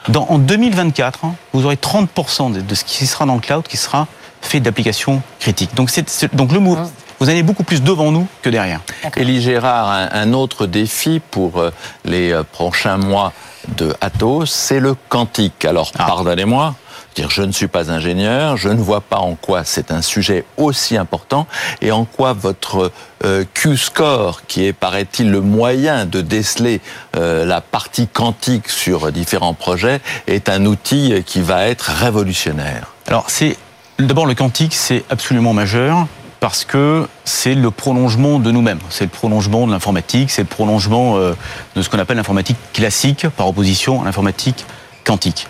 [0.07, 3.67] Dans, en 2024, hein, vous aurez 30% de, de ce qui sera dans le cloud
[3.67, 4.07] qui sera
[4.41, 5.75] fait d'applications critiques.
[5.75, 5.91] Donc,
[6.33, 6.77] donc le mot,
[7.19, 8.81] vous allez beaucoup plus devant nous que derrière.
[9.17, 11.71] Élie Gérard, un, un autre défi pour euh,
[12.05, 13.33] les euh, prochains mois
[13.75, 15.65] de Atos, c'est le quantique.
[15.65, 16.05] Alors, Ah.
[16.07, 16.75] pardonnez-moi,
[17.15, 20.45] dire je ne suis pas ingénieur, je ne vois pas en quoi c'est un sujet
[20.57, 21.45] aussi important
[21.81, 22.91] et en quoi votre
[23.25, 26.79] euh, Q-score, qui est, paraît-il, le moyen de déceler
[27.17, 32.93] euh, la partie quantique sur différents projets, est un outil qui va être révolutionnaire.
[33.07, 33.57] Alors, c'est
[33.97, 36.07] d'abord le quantique, c'est absolument majeur
[36.39, 38.79] parce que c'est le prolongement de nous-mêmes.
[38.89, 41.33] C'est le prolongement de l'informatique, c'est le prolongement euh,
[41.75, 44.65] de ce qu'on appelle l'informatique classique par opposition à l'informatique
[45.03, 45.47] quantique.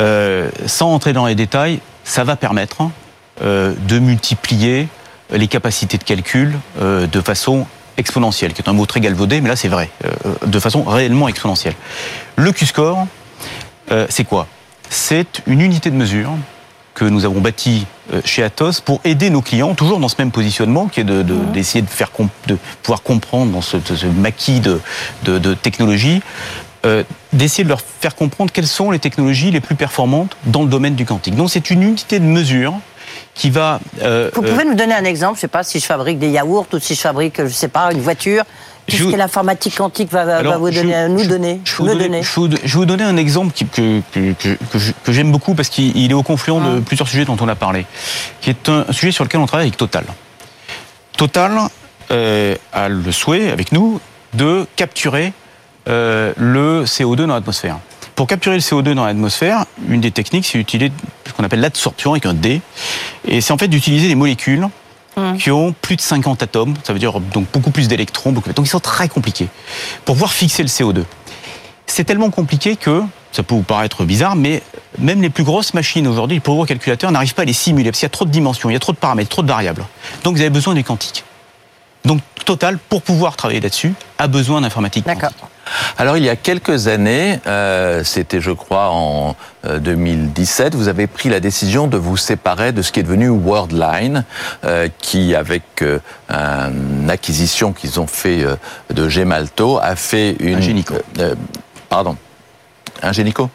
[0.00, 2.82] Euh, sans entrer dans les détails, ça va permettre
[3.42, 4.88] euh, de multiplier
[5.30, 9.56] les capacités de calcul de façon exponentielle, qui est un mot très galvaudé, mais là
[9.56, 9.88] c'est vrai,
[10.44, 11.72] de façon réellement exponentielle.
[12.36, 13.06] Le Q-score,
[14.10, 14.46] c'est quoi?
[14.90, 16.32] C'est une unité de mesure
[17.02, 20.30] que nous avons bâtie euh, chez Atos pour aider nos clients, toujours dans ce même
[20.30, 22.10] positionnement, qui est de- de- d'essayer de, faire
[22.46, 24.80] de pouvoir comprendre dans ce, ce maquis de,
[25.24, 26.22] de, de technologies,
[26.86, 30.68] euh, d'essayer de leur faire comprendre quelles sont les technologies les plus performantes dans le
[30.68, 31.34] domaine du quantique.
[31.34, 32.74] Donc c'est une unité de mesure
[33.34, 33.80] qui va...
[34.02, 36.66] euh, Vous pouvez nous donner un exemple Je sais pas si je fabrique des yaourts
[36.72, 38.44] ou si je fabrique, je sais pas, une voiture.
[38.86, 41.98] Qu'est-ce vous- que l'informatique quantique va, Alors, je- nous je- donner Je vais me vous
[41.98, 44.54] donner, je vais vous- un exemple qui- que, que, que,
[45.04, 46.80] que j'aime beaucoup parce qu'il il est au confluent de Ah.
[46.84, 47.86] plusieurs sujets dont on a parlé,
[48.40, 50.04] qui est un sujet sur lequel on travaille avec Total.
[51.16, 51.52] Total
[52.10, 54.00] euh, a le souhait, avec nous,
[54.34, 55.32] de capturer
[55.88, 57.78] euh, le CO2 dans l'atmosphère.
[58.14, 60.92] Pour capturer le CO2 dans l'atmosphère, une des techniques, c'est d'utiliser
[61.26, 62.60] ce qu'on appelle l'adsorption avec un D.
[63.26, 64.68] Et c'est en fait d'utiliser des molécules
[65.38, 68.66] qui ont plus de 50 atomes, ça veut dire donc beaucoup plus d'électrons, beaucoup- donc
[68.66, 69.48] ils sont très compliqués,
[70.04, 71.04] pour pouvoir fixer le CO2.
[71.86, 74.62] C'est tellement compliqué que, ça peut vous paraître bizarre, mais
[74.98, 77.90] même les plus grosses machines aujourd'hui, les plus gros calculateurs, n'arrivent pas à les simuler,
[77.90, 79.48] parce qu'il y a trop de dimensions, il y a trop de paramètres, trop de
[79.48, 79.84] variables.
[80.24, 81.24] Donc vous avez besoin du quantique.
[82.04, 85.30] Donc Total, pour pouvoir travailler là-dessus, a besoin d'informatique D'accord.
[85.98, 91.06] Alors il y a quelques années, euh, c'était je crois en euh, 2017, vous avez
[91.06, 94.24] pris la décision de vous séparer de ce qui est devenu Worldline,
[94.64, 95.98] euh, qui avec euh,
[96.30, 98.56] une acquisition qu'ils ont fait euh,
[98.92, 100.56] de Gemalto a fait une...
[100.58, 100.94] Ingenico.
[101.18, 101.34] euh,
[101.88, 102.16] pardon,
[103.02, 103.50] Ingenico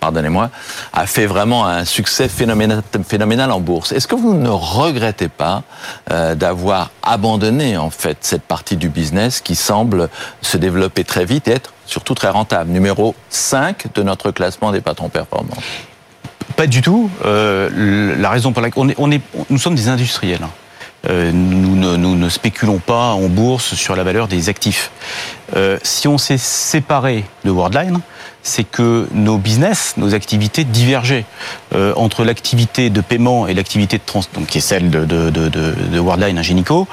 [0.00, 0.50] pardonnez-moi,
[0.92, 3.92] a fait vraiment un succès phénoménal, en bourse.
[3.92, 5.62] Est-ce que vous ne regrettez pas
[6.10, 10.08] euh, d'avoir abandonné en fait cette partie du business qui semble
[10.42, 12.70] se développer très vite et être surtout très rentable?
[12.70, 15.56] Numéro 5 de notre classement des patrons performants.
[16.56, 17.10] Pas du tout.
[17.24, 20.46] Euh, la raison pour laquelle on est, on est, nous sommes des industriels.
[21.08, 24.90] Euh, nous, ne, nous, ne, spéculons pas en bourse sur la valeur des actifs.
[25.56, 28.00] Euh, si on s'est séparé de Worldline,
[28.42, 31.24] c'est que nos business, nos activités divergeaient
[31.74, 35.30] euh, entre l'activité de paiement et l'activité de trans, donc qui est celle de, de,
[35.30, 36.88] de, de Worldline Ingenico,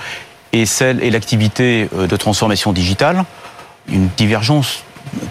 [0.53, 3.25] et celle et l'activité de transformation digitale,
[3.89, 4.83] une divergence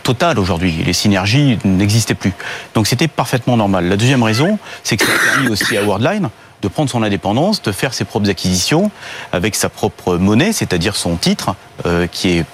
[0.02, 0.72] totale aujourd'hui.
[0.84, 2.32] Les synergies n'existaient plus.
[2.74, 3.88] Donc c'était parfaitement normal.
[3.88, 6.28] La deuxième raison, c'est que ça a permis aussi à Worldline
[6.62, 8.90] de prendre son indépendance, de faire ses propres acquisitions
[9.32, 12.44] avec sa propre monnaie, c'est-à-dire son titre, euh, qui est euh,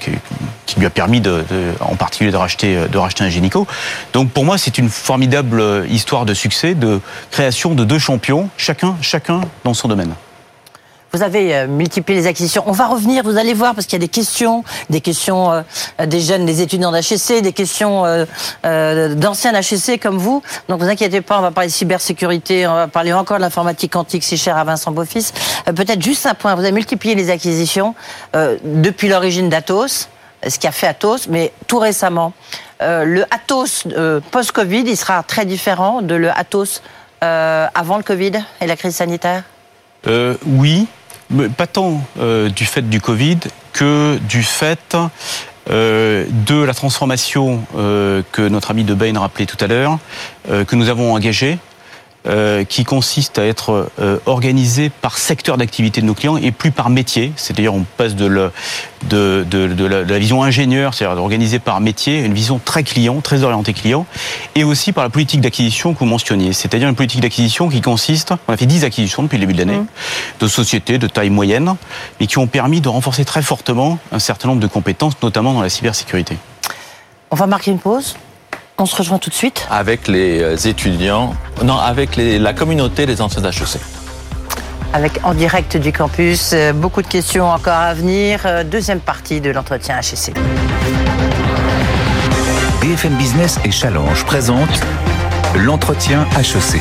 [0.00, 0.10] qui,
[0.66, 3.66] qui, lui a permis de, de, en particulier de racheter de racheter un Génico.
[4.12, 8.96] Donc pour moi c'est une formidable histoire de succès, de création de deux champions, chacun
[9.00, 10.14] chacun dans son domaine.
[11.14, 12.64] Vous avez euh, multiplié les acquisitions.
[12.66, 15.62] On va revenir, vous allez voir, parce qu'il y a des questions, des questions euh,
[16.06, 20.42] des jeunes, des étudiants d'HEC, des questions euh, d'anciens d'HEC comme vous.
[20.68, 23.92] Donc vous inquiétez pas, on va parler de cybersécurité, on va parler encore de l'informatique
[23.92, 25.32] quantique si cher à Vincent Beaufils.
[25.66, 27.94] Peut-être juste un point, vous avez multiplié les acquisitions
[28.64, 30.08] depuis l'origine d'Atos,
[30.44, 32.32] ce qui a fait Atos, mais tout récemment.
[32.80, 33.86] le Atos
[34.32, 36.82] post-Covid, il sera très différent de le Atos
[37.20, 39.44] avant le Covid et la crise sanitaire?
[40.06, 40.88] Oui,
[41.56, 43.38] pas tant euh, du fait du Covid
[43.72, 44.96] que du fait
[45.70, 49.98] euh, de la transformation euh, que notre ami de Bain rappelait tout à l'heure,
[50.48, 51.58] que nous avons engagée
[52.26, 56.70] euh, qui consiste à être euh, organisé par secteur d'activité de nos clients et plus
[56.70, 57.32] par métier.
[57.36, 58.50] C'est-à-dire on passe de, le,
[59.10, 62.58] de, de, de, la, de, la, vision ingénieur, c'est-à-dire organisé par métier, à une vision
[62.64, 64.06] très client, très orientée client,
[64.54, 66.54] et aussi par la politique d'acquisition que vous mentionniez.
[66.54, 69.58] C'est-à-dire une politique d'acquisition qui consiste, on a fait 10 acquisitions depuis le début de
[69.58, 69.86] l'année, mmh.
[70.40, 71.74] de sociétés de taille moyenne,
[72.20, 75.62] mais qui ont permis de renforcer très fortement un certain nombre de compétences, notamment dans
[75.62, 76.38] la cybersécurité.
[77.30, 78.16] On va marquer une pause
[78.78, 83.20] on se rejoint tout de suite Avec les étudiants, non, avec les, la communauté des
[83.20, 83.80] anciens HEC.
[84.92, 88.42] Avec en direct du campus, euh, beaucoup de questions encore à venir.
[88.44, 90.34] Euh, deuxième partie de l'entretien HEC.
[92.80, 94.80] BFM Business et Challenge présentent
[95.56, 96.80] l'entretien HEC.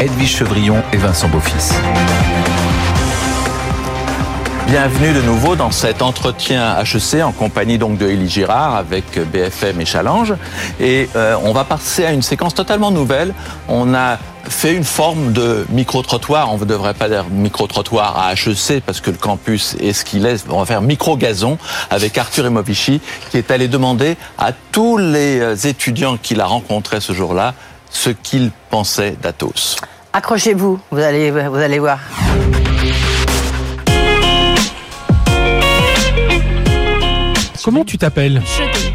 [0.00, 1.74] Edwige Chevrillon et Vincent Beaufils.
[4.68, 9.80] Bienvenue de nouveau dans cet entretien HEC en compagnie donc de Élie Girard avec BFM
[9.80, 10.34] et Challenge.
[10.78, 13.32] Et euh, on va passer à une séquence totalement nouvelle.
[13.66, 16.52] On a fait une forme de micro-trottoir.
[16.52, 20.26] On ne devrait pas dire micro-trottoir à HEC parce que le campus est ce qu'il
[20.26, 20.44] est.
[20.50, 21.56] On va faire micro-gazon
[21.88, 23.00] avec Arthur Emovici
[23.30, 27.54] qui est allé demander à tous les étudiants qu'il a rencontrés ce jour-là
[27.88, 29.76] ce qu'ils pensaient d'Atos.
[30.12, 32.00] Accrochez-vous, vous allez, vous allez voir.
[37.64, 38.42] Comment tu t'appelles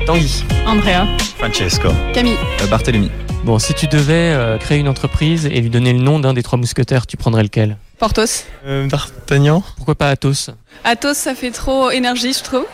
[0.05, 0.43] Tanguy.
[0.65, 1.05] Andrea.
[1.37, 1.89] Francesco.
[2.13, 2.37] Camille.
[2.61, 3.11] Euh, Barthélemy.
[3.43, 6.43] Bon, si tu devais euh, créer une entreprise et lui donner le nom d'un des
[6.43, 8.45] trois mousquetaires, tu prendrais lequel Porthos.
[8.65, 9.63] Euh, D'Artagnan.
[9.75, 10.51] Pourquoi pas Athos
[10.83, 12.65] Athos, ça fait trop énergie, je trouve.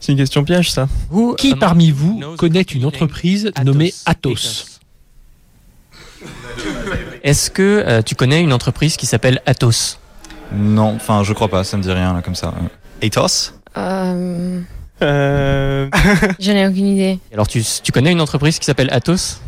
[0.00, 0.88] C'est une question piège, ça.
[1.10, 3.64] Vous, Qui euh, parmi vous connaît une entreprise Athos.
[3.64, 4.80] nommée Athos
[7.22, 9.98] Est-ce que euh, tu connais une entreprise qui s'appelle Athos?
[10.52, 12.52] Non, enfin, je crois pas, ça me dit rien, là, comme ça.
[13.02, 13.52] Athos?
[15.02, 15.36] Euh...
[15.86, 15.88] Euh...
[16.40, 17.18] J'en ai aucune idée.
[17.32, 19.40] Alors, tu, tu connais une entreprise qui s'appelle Athos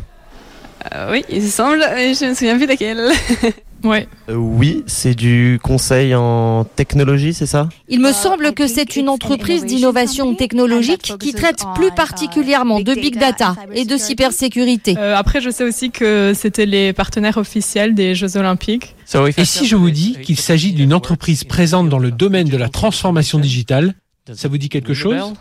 [0.93, 3.11] euh, Oui, il semble, mais je ne me souviens plus laquelle.
[3.83, 4.07] ouais.
[4.29, 7.69] Euh, oui, c'est du conseil en technologie, c'est ça?
[7.87, 13.17] Il me semble que c'est une entreprise d'innovation technologique qui traite plus particulièrement de big
[13.17, 14.95] data et de cybersécurité.
[14.97, 18.95] Euh, après, je sais aussi que c'était les partenaires officiels des Jeux Olympiques.
[19.37, 22.69] Et si je vous dis qu'il s'agit d'une entreprise présente dans le domaine de la
[22.69, 23.95] transformation digitale,
[24.35, 25.33] ça vous dit quelque chose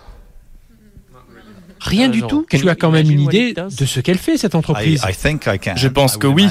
[1.81, 2.46] Rien du tout.
[2.51, 5.03] Tu as quand même une idée de ce qu'elle fait, cette entreprise.
[5.77, 6.48] Je pense que oui.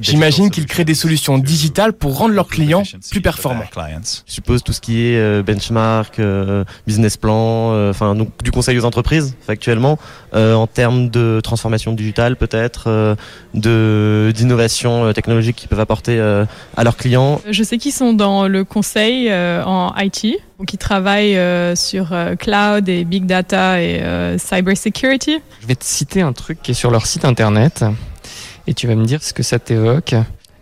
[0.00, 3.64] J'imagine qu'ils créent des solutions digitales pour rendre leurs clients plus performants.
[4.26, 8.50] Je suppose tout ce qui est euh, benchmark, euh, business plan, euh, enfin donc du
[8.50, 9.98] conseil aux entreprises actuellement
[10.32, 13.16] en termes de transformation digitale peut-être,
[13.54, 17.40] de d'innovation technologique qu'ils peuvent apporter à leurs clients.
[17.50, 21.38] Je sais qu'ils sont dans le conseil en IT, donc ils travaillent
[21.74, 24.02] sur cloud et big data et
[24.36, 25.38] cyber security.
[25.62, 27.82] Je vais te citer un truc qui est sur leur site internet
[28.66, 30.14] et tu vas me dire ce que ça t'évoque.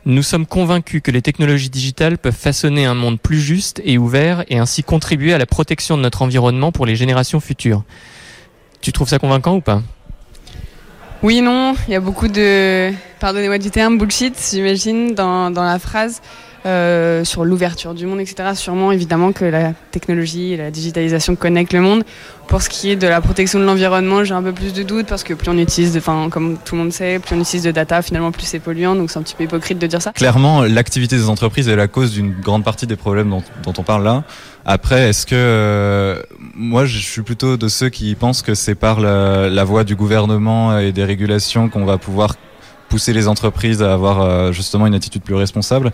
[0.06, 4.44] Nous sommes convaincus que les technologies digitales peuvent façonner un monde plus juste et ouvert
[4.48, 7.82] et ainsi contribuer à la protection de notre environnement pour les générations futures.
[8.82, 9.82] Tu trouves ça convaincant ou pas?
[11.22, 15.78] Oui, non, il y a beaucoup de, pardonnez-moi du terme, bullshit, j'imagine, dans, dans la
[15.78, 16.20] phrase.
[16.66, 18.50] euh, sur l'ouverture du monde, etc.
[18.54, 22.04] Sûrement, évidemment, que la technologie et la digitalisation connectent le monde.
[22.48, 25.06] Pour ce qui est de la protection de l'environnement, j'ai un peu plus de doutes
[25.06, 27.70] parce que plus on utilise, enfin, comme tout le monde sait, plus on utilise de
[27.70, 28.94] data, finalement, plus c'est polluant.
[28.94, 30.12] Donc c'est un petit peu hypocrite de dire ça.
[30.12, 34.04] Clairement, l'activité des entreprises est la cause d'une grande partie des problèmes dont, on parle
[34.04, 34.24] là.
[34.66, 36.22] Après, est-ce que euh,
[36.54, 40.78] moi, je suis plutôt de ceux qui pensent que c'est par la voie du gouvernement
[40.78, 42.36] et des régulations qu'on va pouvoir
[42.94, 45.90] pousser les entreprises à avoir euh, justement une attitude plus responsable.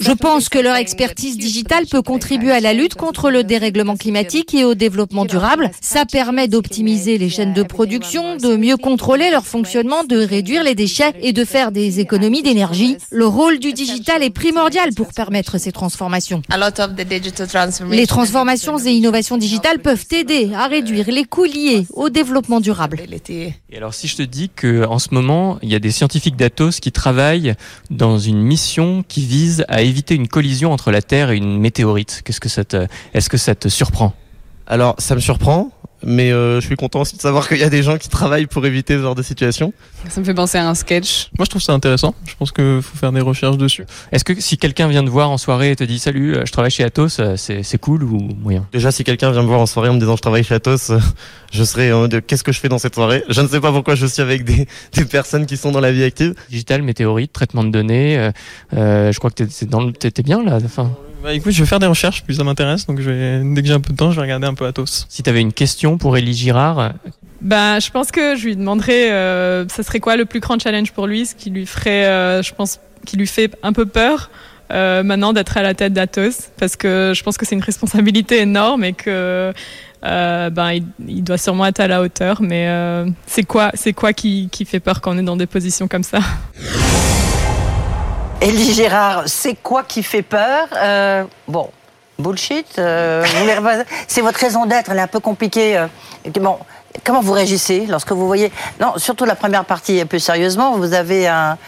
[0.00, 4.52] Je pense que leur expertise digitale peut contribuer à la lutte contre le dérèglement climatique
[4.52, 5.70] et au développement durable.
[5.80, 10.74] Ça permet d'optimiser les chaînes de production, de mieux contrôler leur fonctionnement, de réduire les
[10.74, 12.96] déchets et de faire des économies d'énergie.
[13.12, 16.42] Le rôle du digital est primordial pour permettre ces transformations.
[17.92, 23.02] Les transformations et innovations digitales peuvent aider à réduire les coûts liés au développement durable.
[23.28, 26.39] Et alors si je te dis que en ce moment, il y a des scientifiques
[26.40, 27.54] d'Atos qui travaillent
[27.90, 32.22] dans une mission qui vise à éviter une collision entre la Terre et une météorite,
[32.24, 34.14] qu'est-ce que ça te est-ce que ça te surprend?
[34.66, 35.70] Alors, ça me surprend,
[36.02, 38.46] mais euh, je suis content aussi de savoir qu'il y a des gens qui travaillent
[38.46, 39.72] pour éviter ce genre de situation.
[40.08, 41.28] Ça me fait penser à un sketch.
[41.36, 42.14] Moi, je trouve ça intéressant.
[42.24, 43.84] Je pense qu'il faut faire des recherches dessus.
[44.12, 46.52] Est-ce que si quelqu'un vient te voir en soirée et te dit salut, euh, je
[46.52, 48.66] travaille chez Atos, euh, c'est c'est cool ou moyen?
[48.72, 50.90] Déjà, si quelqu'un vient me voir en soirée en me disant je travaille chez Atos,
[50.90, 50.98] euh,
[51.50, 53.24] je serais en mode qu'est-ce que je fais dans cette soirée?
[53.28, 55.92] Je ne sais pas pourquoi je suis avec des, des personnes qui sont dans la
[55.92, 56.34] vie active.
[56.50, 58.30] Digital, météorite, traitement de données, euh,
[58.74, 60.58] euh, je crois que t'es- dans le- bien là.
[60.64, 60.90] Enfin,
[61.22, 63.68] Bah écoute, je vais faire des recherches, puis ça m'intéresse, donc je vais, dès que
[63.68, 65.06] j'ai un peu de temps, je vais regarder un peu Atos.
[65.08, 66.92] si tu avais une question pour Élie Girard,
[67.42, 70.92] Ben, je pense que je lui demanderais, euh, ça serait quoi le plus grand challenge
[70.92, 74.30] pour lui, ce qui lui ferait, euh, je pense, qui lui fait un peu peur?
[74.70, 78.40] Euh, maintenant d'être à la tête d'Atos, parce que je pense que c'est une responsabilité
[78.40, 79.52] énorme et que
[80.04, 82.40] euh, ben il, doit sûrement être à la hauteur.
[82.40, 85.46] Mais euh, c'est quoi, c'est quoi qui, qui fait peur quand on est dans des
[85.46, 86.18] positions comme ça?
[88.40, 90.68] Élie Gérard, c'est quoi qui fait peur?
[91.46, 91.68] Bon,
[92.18, 92.66] bullshit.
[92.74, 95.84] c'est votre raison d'être, elle est un peu compliquée.
[96.40, 96.56] Bon,
[97.04, 101.26] comment vous réagissez lorsque vous voyez Non, surtout la première partie, peu sérieusement, vous avez
[101.26, 101.58] un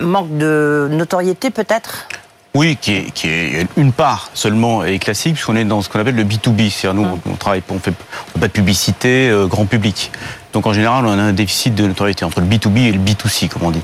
[0.00, 2.08] manque de notoriété peut-être?
[2.54, 6.00] Oui, qui est, qui est une part seulement est classique, puisqu'on est dans ce qu'on
[6.00, 6.70] appelle le B2B.
[6.70, 10.10] C'est-à-dire, nous, on, travaille, on fait, on fait pas de publicité euh, grand public.
[10.52, 13.48] Donc, en général, on a un déficit de notoriété entre le B2B et le B2C,
[13.48, 13.82] comme on dit.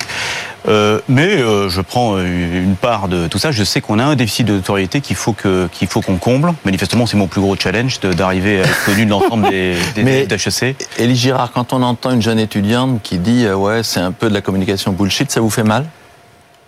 [0.66, 3.52] Euh, mais euh, je prends une part de tout ça.
[3.52, 6.54] Je sais qu'on a un déficit de notoriété qu'il faut que qu'il faut qu'on comble.
[6.64, 10.76] Manifestement, c'est mon plus gros challenge d'arriver à être connu de l'ensemble des, des d'HEC.
[10.98, 14.30] Élie Girard, quand on entend une jeune étudiante qui dit euh, ouais c'est un peu
[14.30, 15.84] de la communication bullshit, ça vous fait mal?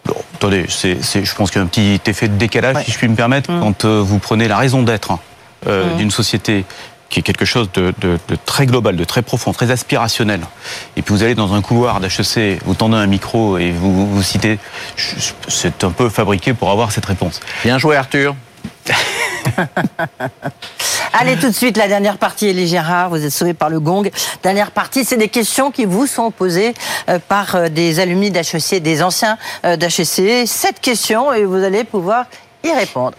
[0.06, 2.98] Bon, attendez, c'est, je pense qu'il y a un petit effet de décalage, si je
[2.98, 5.18] puis me permettre, quand euh, vous prenez la raison d'être hein,
[5.66, 5.96] euh, Mm.
[5.98, 6.64] d'une société
[7.08, 10.40] qui est quelque chose de, de- de très global, de très profond, très aspirationnel,
[10.96, 14.22] et puis vous allez dans un couloir d'HEC, vous tendez un micro et vous vous
[14.22, 14.58] citez,
[15.48, 17.40] c'est un peu fabriqué pour avoir cette réponse.
[17.64, 18.34] Bien joué Arthur.
[21.18, 24.10] Allez tout de suite, la dernière partie, Élie Gérard, vous êtes sauvé par le gong.
[24.42, 26.74] Dernière partie, c'est des questions qui vous sont posées
[27.08, 30.46] euh, par euh, des alumni d'HEC, des anciens euh, d'HEC.
[30.46, 32.26] Sept questions et vous allez pouvoir
[32.62, 33.16] y répondre.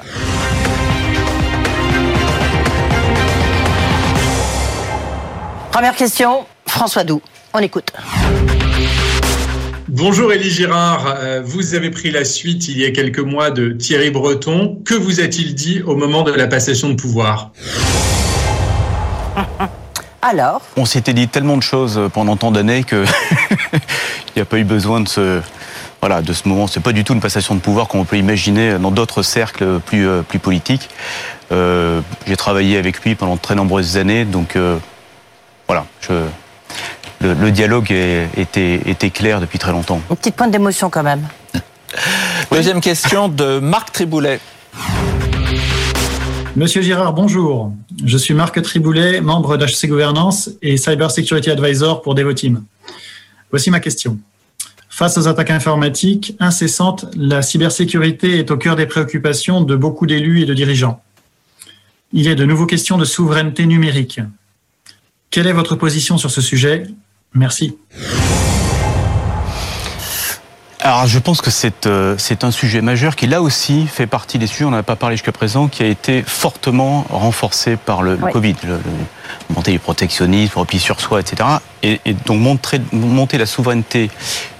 [5.71, 7.21] Première question, François Doux.
[7.53, 7.91] On écoute.
[9.99, 13.71] Bonjour Élie Girard, Euh, vous avez pris la suite il y a quelques mois de
[13.71, 14.77] Thierry Breton.
[14.85, 17.49] Que vous a-t-il dit au moment de la passation de pouvoir
[20.21, 20.61] Alors?
[20.75, 23.05] On s'était dit tellement de choses pendant tant d'années que
[23.73, 25.41] il n'y a pas eu besoin de ce
[25.99, 26.67] voilà de ce moment.
[26.67, 30.07] C'est pas du tout une passation de pouvoir qu'on peut imaginer dans d'autres cercles plus
[30.07, 30.91] euh, plus politiques.
[31.51, 34.77] Euh, J'ai travaillé avec lui pendant de très nombreuses années, donc euh,
[35.65, 35.87] voilà.
[36.01, 36.13] Je,
[37.21, 40.01] le, le dialogue est- était était clair depuis très longtemps.
[40.09, 41.27] Une petite pointe d'émotion quand même.
[42.51, 44.39] Deuxième question de Marc Triboulet.
[46.55, 47.71] Monsieur Girard, bonjour.
[48.03, 52.63] Je suis Marc Triboulet, membre d'HC Gouvernance et Cyber Security Advisor pour Devoteam.
[53.51, 54.17] Voici ma question.
[54.89, 60.41] Face aux attaques informatiques incessantes, la cybersécurité est au cœur des préoccupations de beaucoup d'élus
[60.41, 61.01] et de dirigeants.
[62.13, 64.19] Il est de nouveau question de souveraineté numérique.
[65.29, 66.83] Quelle est votre position sur ce sujet?
[67.33, 67.77] Merci.
[70.79, 74.37] Alors, je pense que c'est euh, c'est un sujet majeur qui, là aussi, fait partie
[74.37, 78.03] des sujets, on n'en a pas parlé jusqu'à présent, qui a été fortement renforcé par
[78.03, 78.15] le.
[78.31, 78.55] Covid.
[78.63, 78.81] Le, le-
[79.53, 81.49] monter du protectionnisme, repli sur soi, etc.
[81.83, 84.09] Et, et donc montrer, monter la souveraineté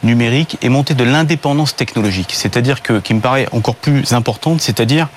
[0.04, 2.32] numérique et monter de l'indépendance technologique.
[2.34, 5.08] C'est-à-dire que, qui me paraît encore plus importante, c'est-à-dire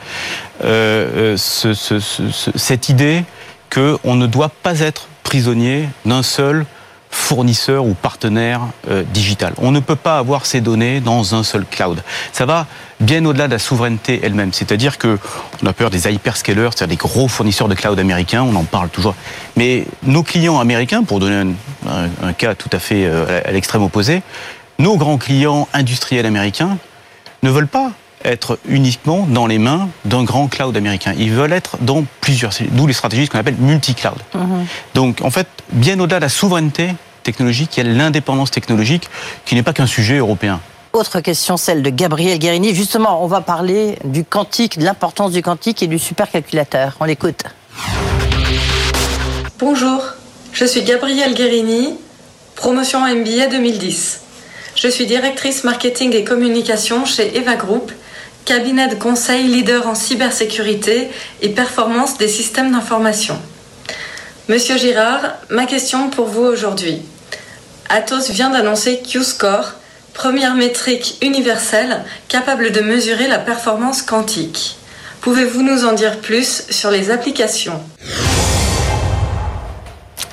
[0.65, 3.25] euh, euh, ce- ce- ce- ce- cette idée
[3.73, 6.67] qu'on ne doit pas être prisonnier d'un seul
[7.31, 8.61] fournisseur ou partenaire
[8.91, 9.53] euh, digital.
[9.59, 12.03] On ne peut pas avoir ces données dans un seul cloud.
[12.33, 12.67] Ça va
[12.99, 14.53] bien au-delà de la souveraineté elle-même.
[14.53, 15.17] C'est-à-dire que
[15.63, 18.89] on a peur des hyperscalers, c'est-à-dire des gros fournisseurs de cloud américains, on en parle
[18.89, 19.15] toujours.
[19.57, 21.55] Mais nos clients américains, pour donner
[21.89, 24.23] un, un cas tout à fait euh, à l'extrême opposé,
[24.81, 26.79] nos grands clients industriels américains
[27.45, 27.93] ne veulent pas
[28.25, 31.15] être uniquement dans les mains d'un grand cloud américain.
[31.17, 34.19] Ils veulent être dans plusieurs, d'où les stratégies qu'on appelle multi-cloud.
[34.35, 34.67] Mhm.
[34.95, 36.91] Donc, en fait, bien au-delà de la souveraineté
[37.23, 39.09] technologique, il y a l'indépendance technologique
[39.45, 40.61] qui n'est pas qu'un sujet européen.
[40.93, 42.75] Autre question, celle de Gabriel Guérini.
[42.75, 46.97] Justement, on va parler du quantique, de l'importance du quantique et du supercalculateur.
[46.99, 47.45] On l'écoute.
[49.61, 50.03] Bonjour,
[50.53, 51.95] je suis Gabrielle Guérini,
[52.57, 54.21] promotion MBA 2010.
[54.75, 57.93] Je suis directrice marketing et communication chez Eva Group,
[58.45, 61.09] cabinet de conseil leader en cybersécurité
[61.41, 63.39] et performance des systèmes d'information.
[64.51, 67.01] Monsieur Girard, ma question pour vous aujourd'hui.
[67.89, 69.75] Atos vient d'annoncer Q-Score,
[70.13, 74.77] première métrique universelle capable de mesurer la performance quantique.
[75.21, 77.81] Pouvez-vous nous en dire plus sur les applications?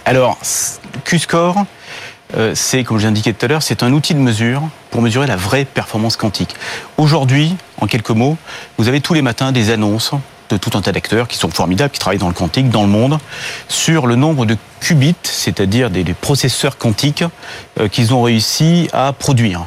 [0.04, 0.40] Alors,
[1.04, 1.66] Q-Score,
[2.36, 5.28] euh, c'est, comme j'ai indiqué tout à l'heure, c'est un outil de mesure pour mesurer
[5.28, 6.56] la vraie performance quantique.
[6.98, 8.36] Aujourd'hui, en quelques mots,
[8.80, 10.14] vous avez tous les matins des annonces
[10.50, 12.90] de tout un tas d'acteurs qui sont formidables, qui travaillent dans le quantique, dans le
[12.90, 13.20] monde,
[13.68, 17.24] sur le nombre de qubits, c'est-à-dire des, processeurs quantiques
[17.80, 19.66] euh, qu'ils ont réussi à produire.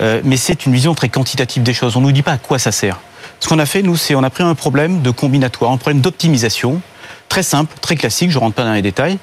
[0.00, 1.96] Euh, mais c'est une vision très quantitative des choses.
[1.96, 3.00] On ne nous dit pas à quoi ça sert.
[3.40, 6.00] Ce qu'on a fait, nous, c'est on a pris un problème de combinatoire, un problème
[6.00, 6.80] d'optimisation,
[7.28, 9.18] très simple, très classique, je ne rentre pas dans les détails,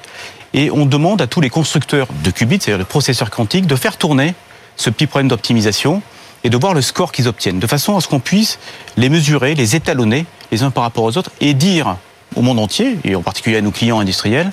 [0.54, 3.96] et on demande à tous les constructeurs de qubits, c'est-à-dire de processeurs quantiques, de faire
[3.96, 4.34] tourner
[4.76, 6.02] ce petit problème d'optimisation
[6.44, 8.58] et de voir le score qu'ils obtiennent, de façon à ce qu'on puisse
[8.96, 11.96] les mesurer, les étalonner les uns par rapport aux autres et dire
[12.36, 14.52] au monde entier, et en particulier à nos clients industriels,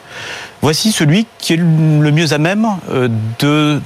[0.62, 3.10] voici celui qui est le mieux à même euh,
[3.40, 3.82] de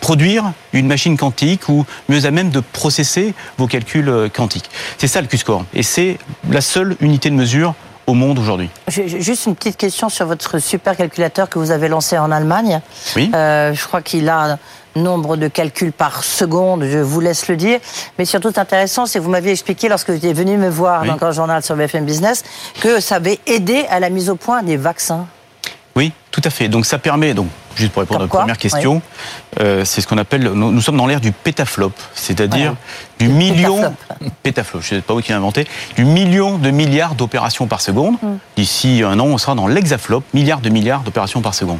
[0.00, 4.70] produire une machine quantique ou mieux à même de processer vos calculs euh, quantiques.
[4.98, 5.64] C'est ça le Q-score.
[5.74, 6.18] Et c'est
[6.50, 7.74] la seule unité de mesure
[8.06, 8.70] au monde aujourd'hui.
[8.88, 12.80] Juste une petite question sur votre supercalculateur que vous avez lancé en Allemagne.
[13.16, 13.30] Oui.
[13.34, 14.58] Euh, je crois qu'il a
[14.96, 17.78] nombre de calculs par seconde, je vous laisse le dire.
[18.18, 21.08] Mais surtout intéressant, c'est que vous m'aviez expliqué lorsque vous étiez venu me voir Oui.
[21.08, 22.42] dans un journal sur BFM Business
[22.80, 25.26] que ça avait aidé à la mise au point des vaccins.
[25.96, 26.68] Oui, tout à fait.
[26.68, 29.00] Donc ça permet, donc juste pour répondre à la quoi première question,
[29.60, 33.26] euh, c'est ce qu'on appelle, nous, nous sommes dans l'ère du pétaflop, c'est-à-dire Ouais.
[33.26, 33.94] du million,
[34.42, 35.66] pétaflop, je sais pas où qui l'a inventé,
[35.96, 38.16] du million de milliards d'opérations par seconde.
[38.22, 38.36] Mm.
[38.56, 41.78] D'ici un an, on sera dans l'hexaflop, milliards de milliards d'opérations par seconde.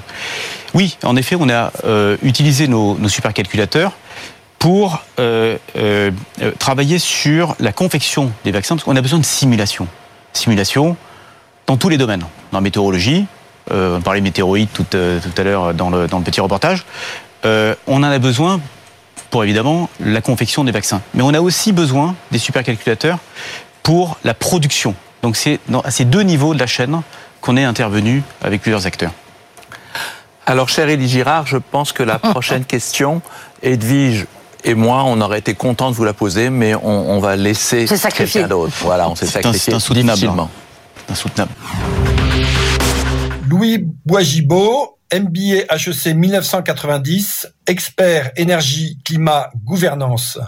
[0.72, 3.92] Oui, en effet, on a euh, utilisé nos, nos supercalculateurs
[4.58, 5.58] pour euh,
[6.58, 9.86] travailler sur la confection des vaccins, parce qu'on a besoin de simulation.
[10.32, 10.96] Simulation
[11.66, 13.26] dans tous les domaines, dans la météorologie,
[13.70, 16.84] on parlait météoroïdes tout, euh, tout à l'heure dans le, dans le petit reportage,
[17.44, 18.60] euh, on en a besoin
[19.30, 21.00] pour évidemment la confection des vaccins.
[21.14, 23.18] Mais on a aussi besoin des supercalculateurs
[23.82, 24.94] pour la production.
[25.22, 27.02] Donc c'est dans- à ces deux niveaux de la chaîne
[27.40, 29.10] qu'on est intervenu avec plusieurs acteurs.
[30.46, 33.20] Alors, cher Élie Girard, je pense que la prochaine question,
[33.62, 34.26] Edwige
[34.64, 37.86] et moi, on aurait été content de vous la poser, mais on, on va laisser
[37.88, 38.42] C'est sacrifié.
[38.42, 38.72] quelqu'un d'autre.
[38.80, 40.06] Voilà, on s'est sacrifié c'est insoutenable.
[40.12, 40.50] difficilement.
[41.10, 41.50] Insoutenable.
[43.48, 50.38] Louis Boisgibaud, MBA HEC 1990, expert énergie, climat, gouvernance.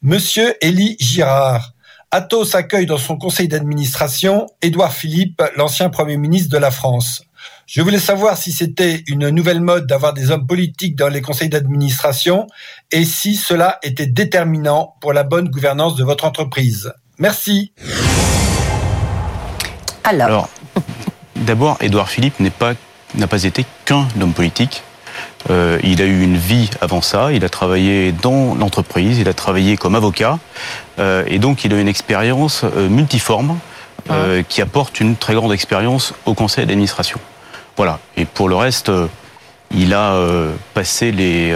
[0.00, 1.74] Monsieur Élie Girard,
[2.10, 7.24] Athos accueille dans son conseil d'administration Édouard Philippe, l'ancien Premier ministre de la France.
[7.66, 11.50] Je voulais savoir si c'était une nouvelle mode d'avoir des hommes politiques dans les conseils
[11.50, 12.46] d'administration
[12.90, 16.90] et si cela était déterminant pour la bonne gouvernance de votre entreprise.
[17.18, 17.72] Merci.
[20.04, 20.48] Alors,
[21.36, 22.74] d'abord, Édouard Philippe pas
[23.14, 24.82] n'a pas été qu'un homme politique.
[25.50, 27.32] Euh, il a eu une vie avant ça.
[27.32, 29.18] Il a travaillé dans l'entreprise.
[29.18, 30.38] Il a travaillé comme avocat.
[30.98, 33.58] Euh, et donc, il a une expérience euh, multiforme
[34.10, 37.18] euh, qui apporte une très grande expérience au conseil d'administration.
[37.76, 37.98] Voilà.
[38.16, 38.90] Et pour le reste,
[39.70, 40.18] il a
[40.72, 41.54] passé les,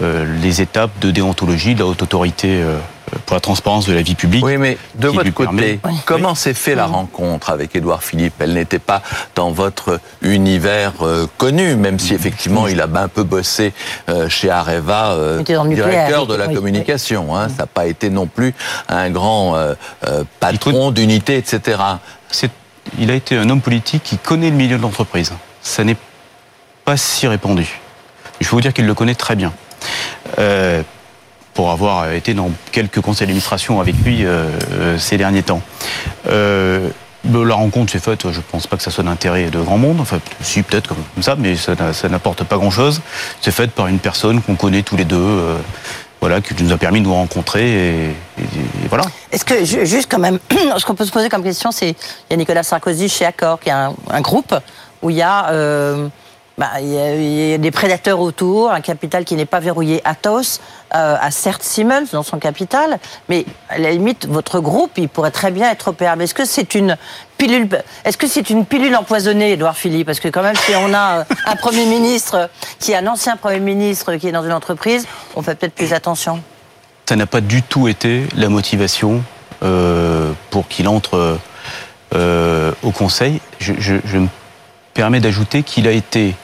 [0.00, 2.64] les étapes de déontologie de la haute autorité
[3.24, 4.44] pour la transparence de la vie publique.
[4.44, 5.48] Oui, mais de votre côté,
[5.78, 8.34] permet- comment s'est fait la rencontre avec Édouard Philippe?
[8.40, 9.02] Elle n'était pas
[9.34, 13.72] dans votre univers euh, connu, même si effectivement il a un peu bossé
[14.08, 15.38] euh, chez Areva, euh,
[15.74, 17.36] directeur de la communication.
[17.36, 17.48] hein.
[17.48, 18.54] Ça n'a pas été non plus
[18.88, 19.74] un grand euh,
[20.06, 21.78] euh, patron d'unité, etc.
[22.98, 25.32] Il a été un homme politique qui connaît le milieu de l'entreprise.
[25.62, 25.96] Ça n'est
[26.84, 27.80] pas si répandu.
[28.40, 29.52] Je peux vous dire qu'il le connaît très bien.
[31.56, 35.62] Pour avoir été dans quelques conseils d'administration avec lui euh, euh, ces derniers temps.
[36.28, 36.90] Euh,
[37.24, 40.20] La rencontre s'est faite, je pense pas que ça soit d'intérêt de grand monde, enfin
[40.42, 41.74] si peut-être comme ça, mais ça,
[42.08, 43.00] n'apporte pas grand-chose.
[43.40, 45.56] C'est fait par une personne qu'on connaît tous les deux,
[46.20, 48.16] voilà, qui nous a permis de nous rencontrer, et,
[48.88, 49.04] voilà.
[49.32, 50.38] Est-ce que, juste quand même,
[50.78, 53.58] ce qu'on peut se poser comme question, c'est, il y a Nicolas Sarkozy chez Accor,
[53.58, 54.54] qui est un, groupe
[55.02, 55.50] où il y a...
[56.58, 60.00] bah, il, y a, des prédateurs autour, un capital qui n'est pas verrouillé.
[60.04, 60.60] Atos
[60.94, 62.98] euh, a certes Siemens dans son capital,
[63.28, 66.22] mais à la limite, votre groupe, il pourrait très bien être opérable.
[66.22, 66.96] Est-ce que c'est une
[67.38, 67.68] pilule,
[68.04, 70.06] est-ce que c'est une pilule empoisonnée, Edouard Philippe?
[70.06, 72.48] Parce que quand même, si on a euh, un Premier ministre
[72.78, 75.92] qui est un ancien Premier ministre qui est dans une entreprise, on fait peut-être plus
[75.92, 76.42] attention.
[77.08, 79.22] Ça n'a pas du tout été la motivation
[79.62, 81.38] euh, pour qu'il entre
[82.14, 83.40] euh, au Conseil.
[83.58, 83.72] Je,
[84.18, 84.28] me
[84.92, 86.34] permets d'ajouter qu'il a été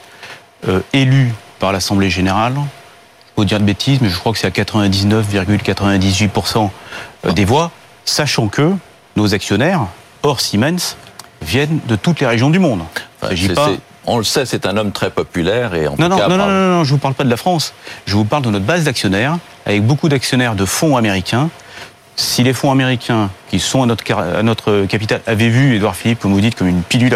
[0.67, 2.55] euh, élu par l'Assemblée générale,
[3.35, 6.69] faut dire de bêtises, mais je crois que c'est à 99,98%
[7.25, 7.71] euh, des voix,
[8.05, 8.73] sachant que
[9.15, 9.81] nos actionnaires,
[10.23, 10.97] hors Siemens,
[11.41, 12.81] viennent de toutes les régions du monde.
[14.05, 16.37] On le sait, c'est un homme très populaire et en non, tout non, cas, non,
[16.37, 17.73] non, non, non, je vous parle pas de la France.
[18.05, 21.49] Je vous parle de notre base d'actionnaires, avec beaucoup d'actionnaires de fonds américains
[22.15, 26.19] si les fonds américains qui sont à notre, à notre capital avaient vu Edouard Philippe,
[26.19, 27.15] comme vous dites, comme une pilule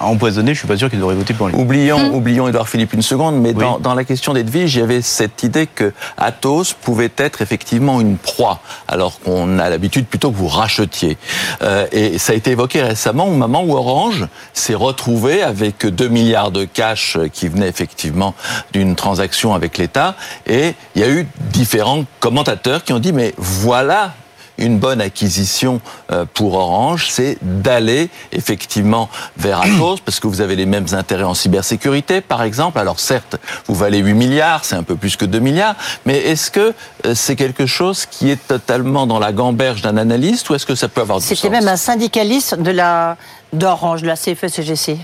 [0.00, 1.54] empoisonnée, je suis pas sûr qu'ils auraient voté pour lui.
[1.54, 2.14] Oublions, mmh.
[2.14, 5.44] oublions Edouard Philippe une seconde, mais dans, dans, la question d'Edwige, il y avait cette
[5.44, 10.48] idée que Athos pouvait être effectivement une proie, alors qu'on a l'habitude plutôt que vous
[10.48, 11.18] rachetiez.
[11.62, 16.08] Euh, et ça a été évoqué récemment au moment où Orange s'est retrouvé avec 2
[16.08, 18.34] milliards de cash qui venaient effectivement
[18.72, 20.16] d'une transaction avec l'État,
[20.48, 24.14] et il y a eu différents commentateurs qui ont dit, mais voilà
[24.58, 25.80] une bonne acquisition
[26.12, 31.24] euh, pour Orange, c'est d'aller effectivement vers Atos, parce que vous avez les mêmes intérêts
[31.24, 32.78] en cybersécurité, par exemple.
[32.78, 33.36] Alors certes,
[33.66, 37.14] vous valez 8 milliards, c'est un peu plus que 2 milliards, mais est-ce que euh,
[37.14, 40.88] c'est quelque chose qui est totalement dans la gamberge d'un analyste, ou est-ce que ça
[40.88, 41.36] peut avoir du sens?
[41.36, 43.16] C'était même un syndicaliste de la
[43.52, 44.98] d'Orange, de la CFE-CGC.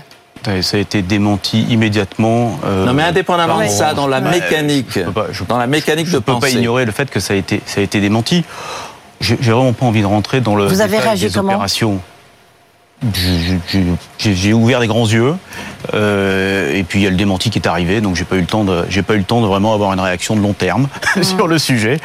[0.61, 2.59] Ça a été démenti immédiatement.
[2.65, 4.99] Euh, non, mais indépendamment de ça, dans la mécanique,
[5.47, 7.79] dans la mécanique je de peux pas ignorer le fait que ça a été, ça
[7.79, 8.43] a été démenti.
[9.23, 11.99] J'ai vraiment pas envie de rentrer dans le Vous avez réagi des opérations.
[14.17, 15.35] J'ai ouvert des grands yeux
[15.93, 18.41] euh, et puis il y a le démenti qui est arrivé, donc j'ai pas eu
[18.41, 20.53] le temps de, j'ai pas eu le temps de vraiment avoir une réaction de long
[20.53, 20.87] terme
[21.21, 21.99] sur le sujet.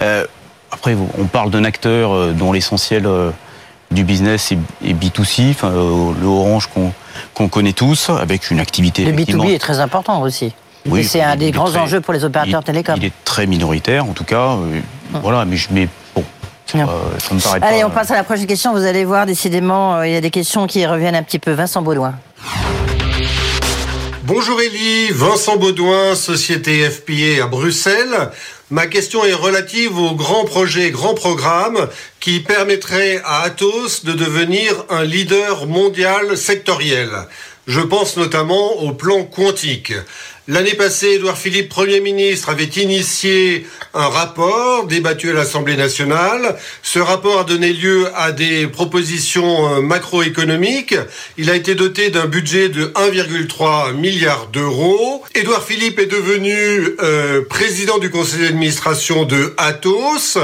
[0.00, 0.26] Euh,
[0.72, 3.06] après, on parle d'un acteur euh, dont l'essentiel
[3.90, 6.68] du business est, B2C, enfin, euh, le Orange
[7.34, 9.04] qu'on connaît tous, avec une activité.
[9.04, 10.52] Le B2B est très important aussi.
[10.86, 12.94] Oui, c'est un des grands enjeux pour les opérateurs télécoms.
[12.96, 14.56] Il est très minoritaire, en tout cas.
[15.12, 15.88] Voilà, mais
[16.74, 18.72] euh, Allez, on passe à la prochaine question.
[18.72, 21.52] Vous allez voir, décidément, euh, il y a des questions qui reviennent un petit peu.
[21.52, 22.14] Vincent Baudouin.
[24.24, 28.30] Bonjour Elie, Vincent Baudouin, société FPA à Bruxelles.
[28.70, 31.88] Ma question est relative au grand projet, grand programme
[32.20, 37.10] qui permettrait à Atos de devenir un leader mondial sectoriel.
[37.66, 39.92] Je pense notamment au plan quantique.
[40.52, 46.56] L'année passée, Édouard Philippe, Premier ministre, avait initié un rapport débattu à l'Assemblée nationale.
[46.82, 50.96] Ce rapport a donné lieu à des propositions euh, macroéconomiques.
[51.38, 55.22] Il a été doté d'un budget de 1,3 milliard d'euros.
[55.36, 60.36] Édouard Philippe est devenu euh, président du conseil d'administration de Atos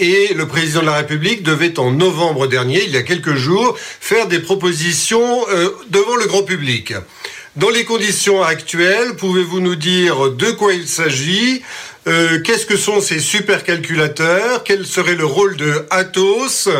[0.00, 3.76] et le président de la République devait en novembre dernier, il y a quelques jours,
[3.78, 6.94] faire des propositions euh, devant le grand public.
[7.60, 11.60] Dans les conditions actuelles, pouvez-vous nous dire de quoi il s'agit
[12.06, 16.70] euh, Qu'est-ce que sont ces supercalculateurs Quel serait le rôle de Atos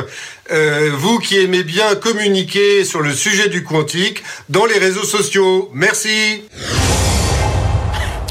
[0.50, 5.70] euh, Vous qui aimez bien communiquer sur le sujet du quantique dans les réseaux sociaux.
[5.74, 6.44] Merci.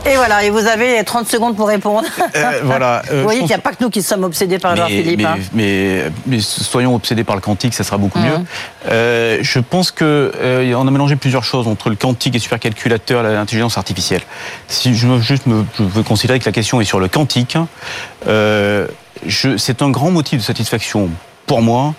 [0.10, 2.08] Et voilà, et vous avez 30 secondes pour répondre.
[2.36, 4.88] Euh, voilà, vous voyez qu'il n'y a pas que nous qui sommes obsédés par Edouard
[4.88, 5.26] Philippe.
[5.26, 5.38] Hein.
[5.54, 8.38] Mais, mais, soyons obsédés par le quantique, ça sera beaucoup mieux.
[8.38, 8.46] Mmh.
[8.88, 13.24] Euh, je pense que euh, on a mélangé plusieurs choses entre le quantique et supercalculateur,
[13.24, 14.22] l'intelligence artificielle.
[14.68, 17.58] Si je veux juste me, je veux considérer que la question est sur le quantique,
[18.26, 21.10] c'est un grand motif de satisfaction
[21.46, 21.94] pour moi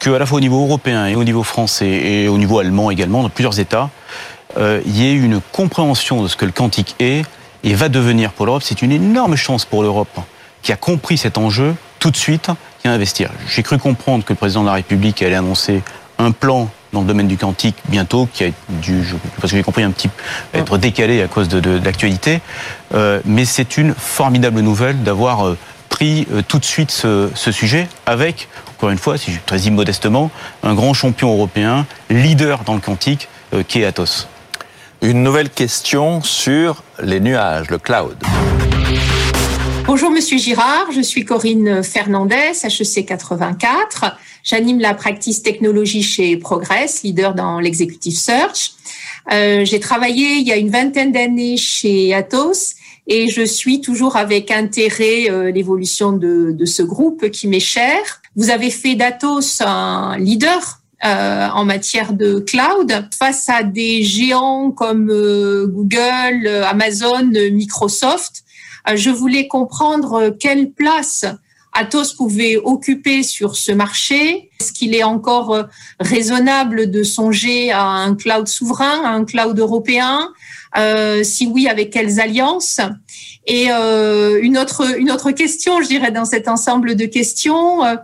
[0.00, 2.90] que à la fois au niveau européen et au niveau français et au niveau allemand
[2.90, 3.90] également, dans plusieurs États,
[4.58, 7.24] il y ait une compréhension de ce que le quantique est
[7.64, 8.62] et va devenir pour l'Europe.
[8.62, 10.20] C'est une énorme chance pour l'Europe
[10.62, 12.50] qui a compris cet enjeu tout de suite,
[12.80, 13.30] qui a investir.
[13.48, 15.82] J'ai cru comprendre que le président de la République allait annoncer
[16.18, 19.02] un plan dans le domaine du quantique bientôt, qui a dû,
[19.40, 20.10] parce que j'ai compris, un petit
[20.52, 22.40] être décalé à cause de, l'actualité.
[22.94, 25.58] Euh, mais c'est une formidable nouvelle d'avoir euh,
[25.88, 29.60] pris euh, tout de suite ce, ce, sujet avec, encore une fois, si je très
[29.60, 30.30] immodestement,
[30.62, 33.28] un grand champion européen, leader dans le quantique,
[33.68, 34.28] qui est Atos.
[35.04, 38.16] Une nouvelle question sur les nuages, le cloud.
[39.86, 44.16] Bonjour Monsieur Girard, je suis Corinne Fernandez, HEC 84.
[44.42, 48.72] J'anime la practice technologie chez Progress, leader dans l'executive search.
[49.30, 52.76] Euh, J'ai travaillé il y a une vingtaine d'années chez Atos
[53.06, 58.22] et je suis toujours avec intérêt euh, l'évolution de, de, ce groupe qui m'est cher.
[58.36, 64.70] Vous avez fait d'Atos un leader euh, en matière de cloud face à des géants
[64.70, 68.44] comme euh, Google, Amazon, Microsoft.
[68.88, 71.26] Euh, je voulais comprendre quelle place
[71.74, 74.50] Atos pouvait occuper sur ce marché.
[74.60, 75.66] Est-ce qu'il est encore
[76.00, 80.30] raisonnable de songer à un cloud souverain, à un cloud européen?
[80.78, 82.80] Euh, Si oui, avec quelles alliances?
[83.46, 87.96] Et euh, une autre une autre question, je dirais, dans cet ensemble de questions, euh,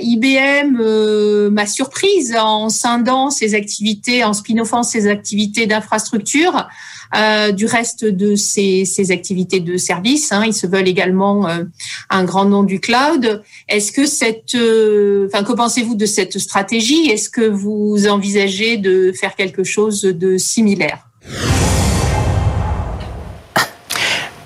[0.00, 6.68] IBM euh, m'a surprise en scindant ses activités, en spin-offant ses activités d'infrastructure.
[7.14, 10.32] Euh, du reste de ses, ses, activités de service.
[10.32, 10.44] Hein.
[10.46, 11.64] Ils se veulent également euh,
[12.08, 13.42] un grand nom du cloud.
[13.68, 17.10] Est-ce que cette, euh, enfin, que pensez-vous de cette stratégie?
[17.10, 21.06] Est-ce que vous envisagez de faire quelque chose de similaire?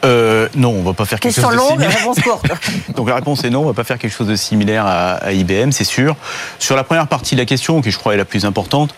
[0.05, 1.99] Euh, non, on va pas faire quelque Question chose de longue, similaire.
[1.99, 2.47] réponse courte.
[2.97, 5.33] Donc la réponse est non, on va pas faire quelque chose de similaire à, à
[5.33, 6.17] IBM, c'est sûr.
[6.59, 8.95] Sur la première partie de la question, qui je crois est la plus importante,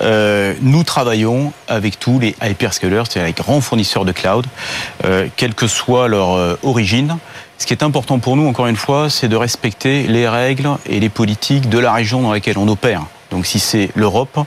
[0.00, 4.46] euh, nous travaillons avec tous les hyperscalers, c'est-à-dire les grands fournisseurs de cloud,
[5.04, 7.16] euh, quelle que soit leur euh, origine.
[7.58, 10.98] Ce qui est important pour nous, encore une fois, c'est de respecter les règles et
[10.98, 13.02] les politiques de la région dans laquelle on opère.
[13.30, 14.38] Donc si c'est l'Europe,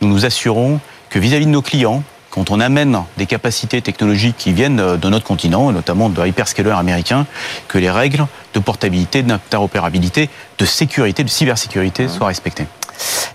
[0.00, 2.02] nous nous assurons que vis-à-vis de nos clients,
[2.36, 7.26] quand on amène des capacités technologiques qui viennent de notre continent, notamment de hyperscalers américains,
[7.66, 10.28] que les règles de portabilité, d'interopérabilité,
[10.58, 12.66] de sécurité, de cybersécurité soient respectées.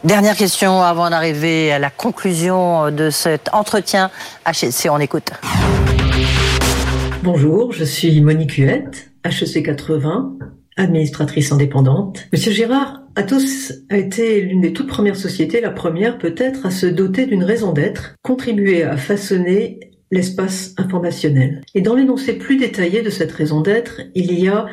[0.04, 4.12] Dernière question avant d'arriver à la conclusion de cet entretien
[4.46, 4.88] HSC.
[4.92, 5.32] On écoute.
[7.24, 10.34] Bonjour, je suis Monique Huette, HEC 80,
[10.78, 12.28] administratrice indépendante.
[12.32, 16.86] Monsieur Girard, Atos a été l'une des toutes premières sociétés, la première peut-être, à se
[16.86, 21.62] doter d'une raison d'être, contribuer à façonner l'espace informationnel.
[21.76, 24.68] Et dans l'énoncé plus détaillé de cette raison d'être, il y a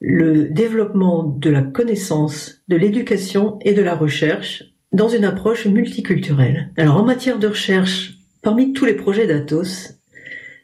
[0.00, 6.72] le développement de la connaissance, de l'éducation et de la recherche dans une approche multiculturelle.
[6.76, 9.94] Alors en matière de recherche, parmi tous les projets d'Atos,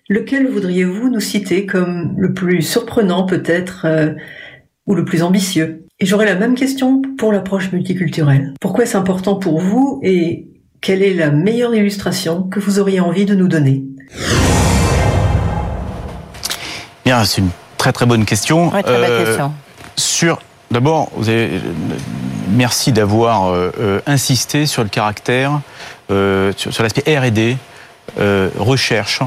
[0.08, 4.12] lequel voudriez-vous nous citer comme le plus surprenant peut-être euh,
[4.86, 5.86] ou le plus ambitieux?
[6.02, 8.54] Et j'aurais la même question pour l'approche multiculturelle.
[8.60, 10.48] Pourquoi est-ce important pour vous et
[10.80, 13.84] quelle est la meilleure illustration que vous auriez envie de nous donner?
[17.04, 18.74] Bien, c'est une très très bonne question.
[18.74, 19.52] Ouais, très belle Euh, question.
[19.94, 20.42] Sur,
[20.72, 21.60] d'abord, vous avez,
[22.50, 25.60] merci d'avoir euh, euh, insisté sur le caractère,
[26.10, 27.56] euh, sur, sur l'aspect R&D,
[28.18, 29.20] euh, recherche,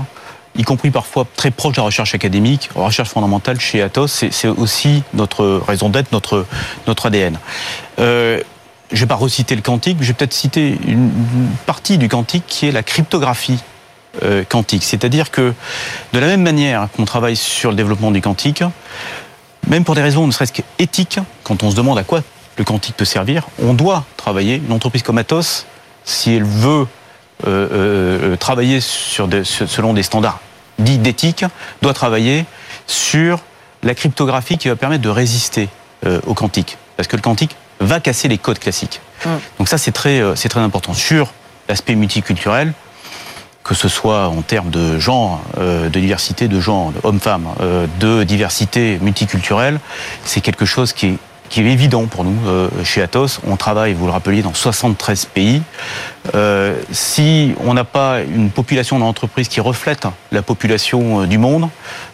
[0.57, 5.03] y compris parfois très proche de la recherche académique, recherche fondamentale chez Atos, c'est aussi
[5.13, 6.11] notre raison d'être,
[6.87, 7.37] notre ADN.
[7.99, 8.41] Euh,
[8.91, 11.11] je vais pas reciter le quantique, mais je vais peut-être citer une,
[11.65, 13.59] partie du quantique qui est la cryptographie
[14.23, 14.83] euh, quantique.
[14.83, 15.53] C'est-à-dire que
[16.13, 18.63] de la même manière qu'on travaille sur le développement du quantique,
[19.67, 22.21] même pour des raisons ne serait-ce qu'éthiques, quand on se demande à quoi
[22.57, 24.61] le quantique peut servir, on doit travailler.
[24.65, 25.65] Une entreprise comme Atos,
[26.05, 26.87] si elle veut
[27.45, 30.39] euh, travailler selon des standards
[30.79, 31.45] dits d'éthique,
[31.81, 32.45] doit travailler
[32.87, 33.39] sur
[33.83, 35.69] la cryptographie qui va permettre de résister
[36.05, 36.77] euh, au quantique.
[36.97, 39.01] Parce que le quantique va casser les codes classiques.
[39.57, 40.93] Donc ça, c'est très, euh, c'est très important.
[40.93, 41.31] Sur
[41.67, 42.73] l'aspect multiculturel,
[43.63, 47.47] que ce soit en termes de genre, euh, de diversité de genre, hommes-femmes,
[47.99, 49.79] de diversité multiculturelle,
[50.23, 51.17] c'est quelque chose qui est,
[51.49, 53.39] qui est évident pour nous euh, chez Atos.
[53.47, 55.61] On travaille, vous le rappeliez, dans 73 pays.
[56.33, 61.37] Euh, si on n'a pas une population dans l'entreprise qui reflète la population euh, du
[61.37, 61.69] monde,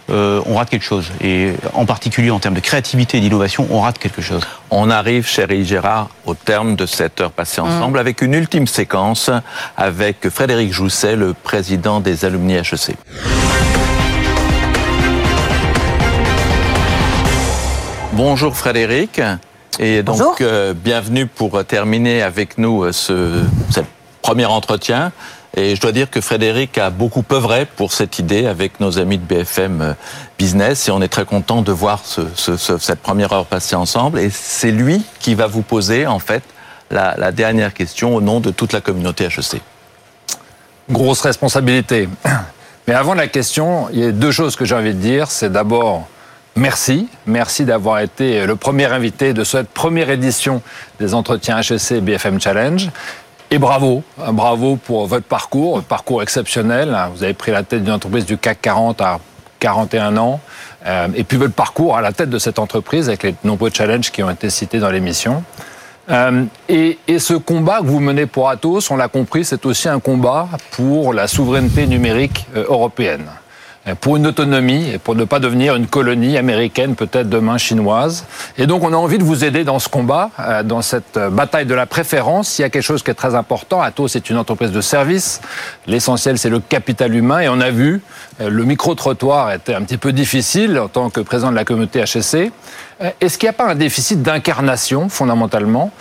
[0.10, 1.12] euh, on rate quelque chose.
[1.22, 4.42] Et en particulier en termes de créativité et d'innovation, on rate quelque chose.
[4.70, 9.30] On arrive, chéri Gérard, au terme de cette heure passée ensemble avec une ultime séquence
[9.78, 12.96] avec Frédéric Jousset, le président des alumni HEC.
[18.14, 19.22] Bonjour Frédéric.
[19.80, 23.80] Et donc, euh, bienvenue pour terminer avec nous euh, ce, ce
[24.22, 25.12] premier entretien.
[25.56, 29.18] Et je dois dire que Frédéric a beaucoup œuvré pour cette idée avec nos amis
[29.18, 29.94] de BFM euh,
[30.38, 33.76] Business et on est très content de voir ce- ce- ce- cette première heure passée
[33.76, 34.20] ensemble.
[34.20, 36.44] Et c'est lui qui va vous poser en fait
[36.90, 39.62] la, la dernière question au nom de toute la communauté HEC.
[40.90, 42.10] grosse responsabilité.
[42.88, 45.30] Mais avant la question, il y a deux choses que j'ai envie de dire.
[45.32, 46.08] C'est d'abord
[46.56, 47.08] merci.
[47.26, 50.62] Merci d'avoir été le premier invité de cette première édition
[51.00, 52.90] des entretiens HEC BFM Challenge.
[53.54, 56.98] Et bravo, bravo pour votre parcours, parcours exceptionnel.
[57.14, 59.20] Vous avez pris la tête d'une entreprise du CAC 40 à
[59.60, 60.40] 41 ans.
[60.86, 64.12] Euh, et puis le parcours à la tête de cette entreprise avec les nombreux challenges
[64.12, 65.44] qui ont été cités dans l'émission.
[66.10, 69.88] Euh, et, et, ce combat que vous menez pour Atos, on l'a compris, c'est aussi
[69.88, 73.26] un combat pour la souveraineté numérique euh, européenne.
[73.88, 78.26] Euh, pour une autonomie et pour ne pas devenir une colonie américaine, peut-être demain chinoise.
[78.60, 81.30] Et donc on a envie de vous aider dans ce combat, euh, dans cette euh,
[81.32, 82.60] bataille de la préférence.
[82.60, 83.82] Il y a quelque chose qui est très important.
[83.82, 85.42] Atos est une entreprise de service.
[85.88, 87.40] L'essentiel, c'est le capital humain.
[87.40, 88.02] Et on a vu,
[88.40, 92.52] le micro-trottoir était un petit peu difficile en tant que président de la communauté HSC.
[93.20, 95.92] Est-ce qu'il n'y a pas un déficit d'incarnation, fondamentalement,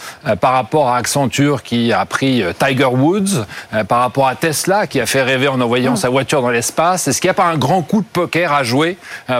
[0.40, 3.46] par rapport à Accenture qui a pris Tiger Woods,
[3.88, 7.08] par rapport à Tesla qui a fait rêver en envoyant sa voiture dans l'espace?
[7.08, 8.98] Est-ce qu'il n'y a pas un grand coup de poker à jouer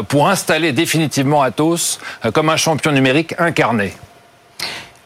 [0.09, 1.99] pour installer définitivement Atos
[2.33, 3.95] comme un champion numérique incarné?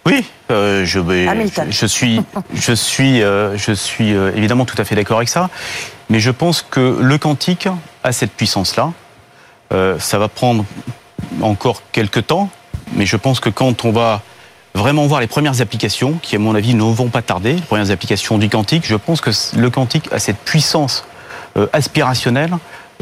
[0.07, 2.21] Oui, euh, je, je, je, suis,
[2.55, 5.49] je suis, euh, je suis euh, évidemment tout à fait d'accord avec ça,
[6.11, 7.69] mais je pense que le quantique
[8.03, 8.93] a cette puissance-là.
[9.99, 10.65] ça va prendre
[11.43, 12.51] encore quelques temps,
[12.93, 14.23] mais je pense que quand on va
[14.75, 17.91] vraiment voir les premières applications, qui à mon avis ne vont pas tarder, les premières
[17.91, 21.05] applications du quantique, je pense que le quantique a cette puissance
[21.57, 22.53] euh, aspirationnelle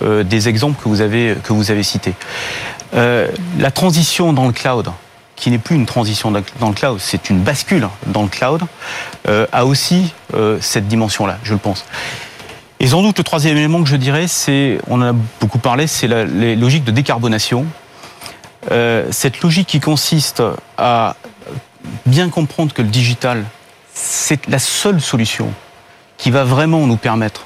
[0.02, 2.14] euh, des exemples que vous avez, que vous avez cités.
[2.94, 4.90] Euh, la transition dans le cloud,
[5.36, 8.62] qui n'est plus une transition dans le cloud, c'est une bascule dans le cloud,
[9.26, 10.14] a aussi
[10.60, 11.84] cette dimension-là, je le pense.
[12.78, 15.88] Et sans doute le troisième élément que je dirais, c'est, on en a beaucoup parlé,
[15.88, 17.66] c'est les logiques de décarbonation.
[18.70, 20.42] Euh, cette logique qui consiste
[20.78, 21.16] à
[22.06, 23.44] bien comprendre que le digital,
[23.92, 25.52] c'est la seule solution
[26.16, 27.44] qui va vraiment nous permettre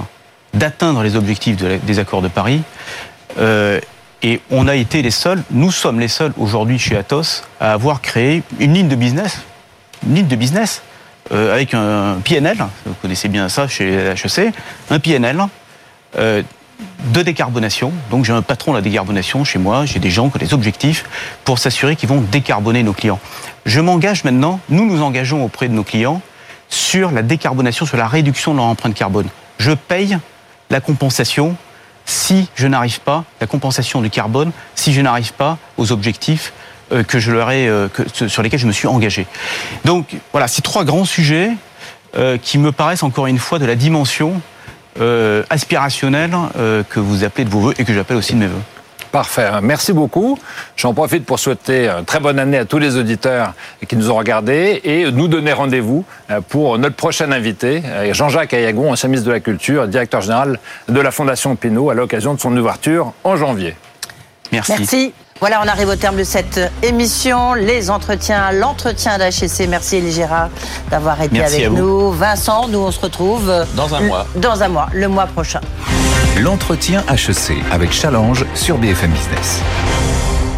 [0.53, 2.63] d'atteindre les objectifs des accords de Paris.
[3.39, 3.81] Euh,
[4.23, 8.01] et on a été les seuls, nous sommes les seuls aujourd'hui chez Atos à avoir
[8.01, 9.41] créé une ligne de business,
[10.07, 10.83] une ligne de business
[11.33, 14.53] euh, avec un PNL, vous connaissez bien ça chez HEC,
[14.91, 15.39] un PNL
[17.13, 17.93] de décarbonation.
[18.11, 20.55] Donc j'ai un patron de la décarbonation chez moi, j'ai des gens qui ont des
[20.55, 21.05] objectifs
[21.45, 23.21] pour s'assurer qu'ils vont décarboner nos clients.
[23.65, 26.21] Je m'engage maintenant, nous nous engageons auprès de nos clients
[26.69, 29.29] sur la décarbonation, sur la réduction de leur empreinte carbone.
[29.59, 30.19] Je paye
[30.71, 31.57] la compensation
[32.05, 36.53] si je n'arrive pas, la compensation du carbone, si je n'arrive pas aux objectifs
[36.93, 37.89] euh, que je leur ai, euh,
[38.29, 39.27] sur lesquels je me suis engagé.
[39.85, 41.51] Donc voilà, ces trois grands sujets
[42.17, 44.41] euh, qui me paraissent encore une fois de la dimension
[45.01, 48.47] euh, aspirationnelle euh, que vous appelez de vos voeux et que j'appelle aussi de mes
[48.47, 48.63] voeux.
[49.13, 49.49] Parfait.
[49.63, 50.39] Merci beaucoup.
[50.77, 53.55] J'en profite pour souhaiter une très bonne année à tous les auditeurs
[53.89, 56.05] qui nous ont regardés et nous donner rendez-vous
[56.49, 61.11] pour notre prochain invité, Jean-Jacques Ayagon, ancien ministre de la Culture, directeur général de la
[61.13, 63.75] Fondation Pinault, à l'occasion de son ouverture en janvier.
[64.53, 64.73] Merci.
[64.77, 65.15] Merci.
[65.41, 67.53] Voilà, on arrive au terme de cette émission.
[67.55, 69.67] Les entretiens, l'entretien d'HSC.
[69.69, 70.49] Merci Elie Gérard
[70.91, 72.11] d'avoir été Merci avec nous.
[72.11, 74.27] Vincent, nous on se retrouve dans un mois.
[74.37, 75.61] Dans un mois, le mois prochain.
[76.39, 79.61] L'entretien HEC avec Challenge sur BFM Business.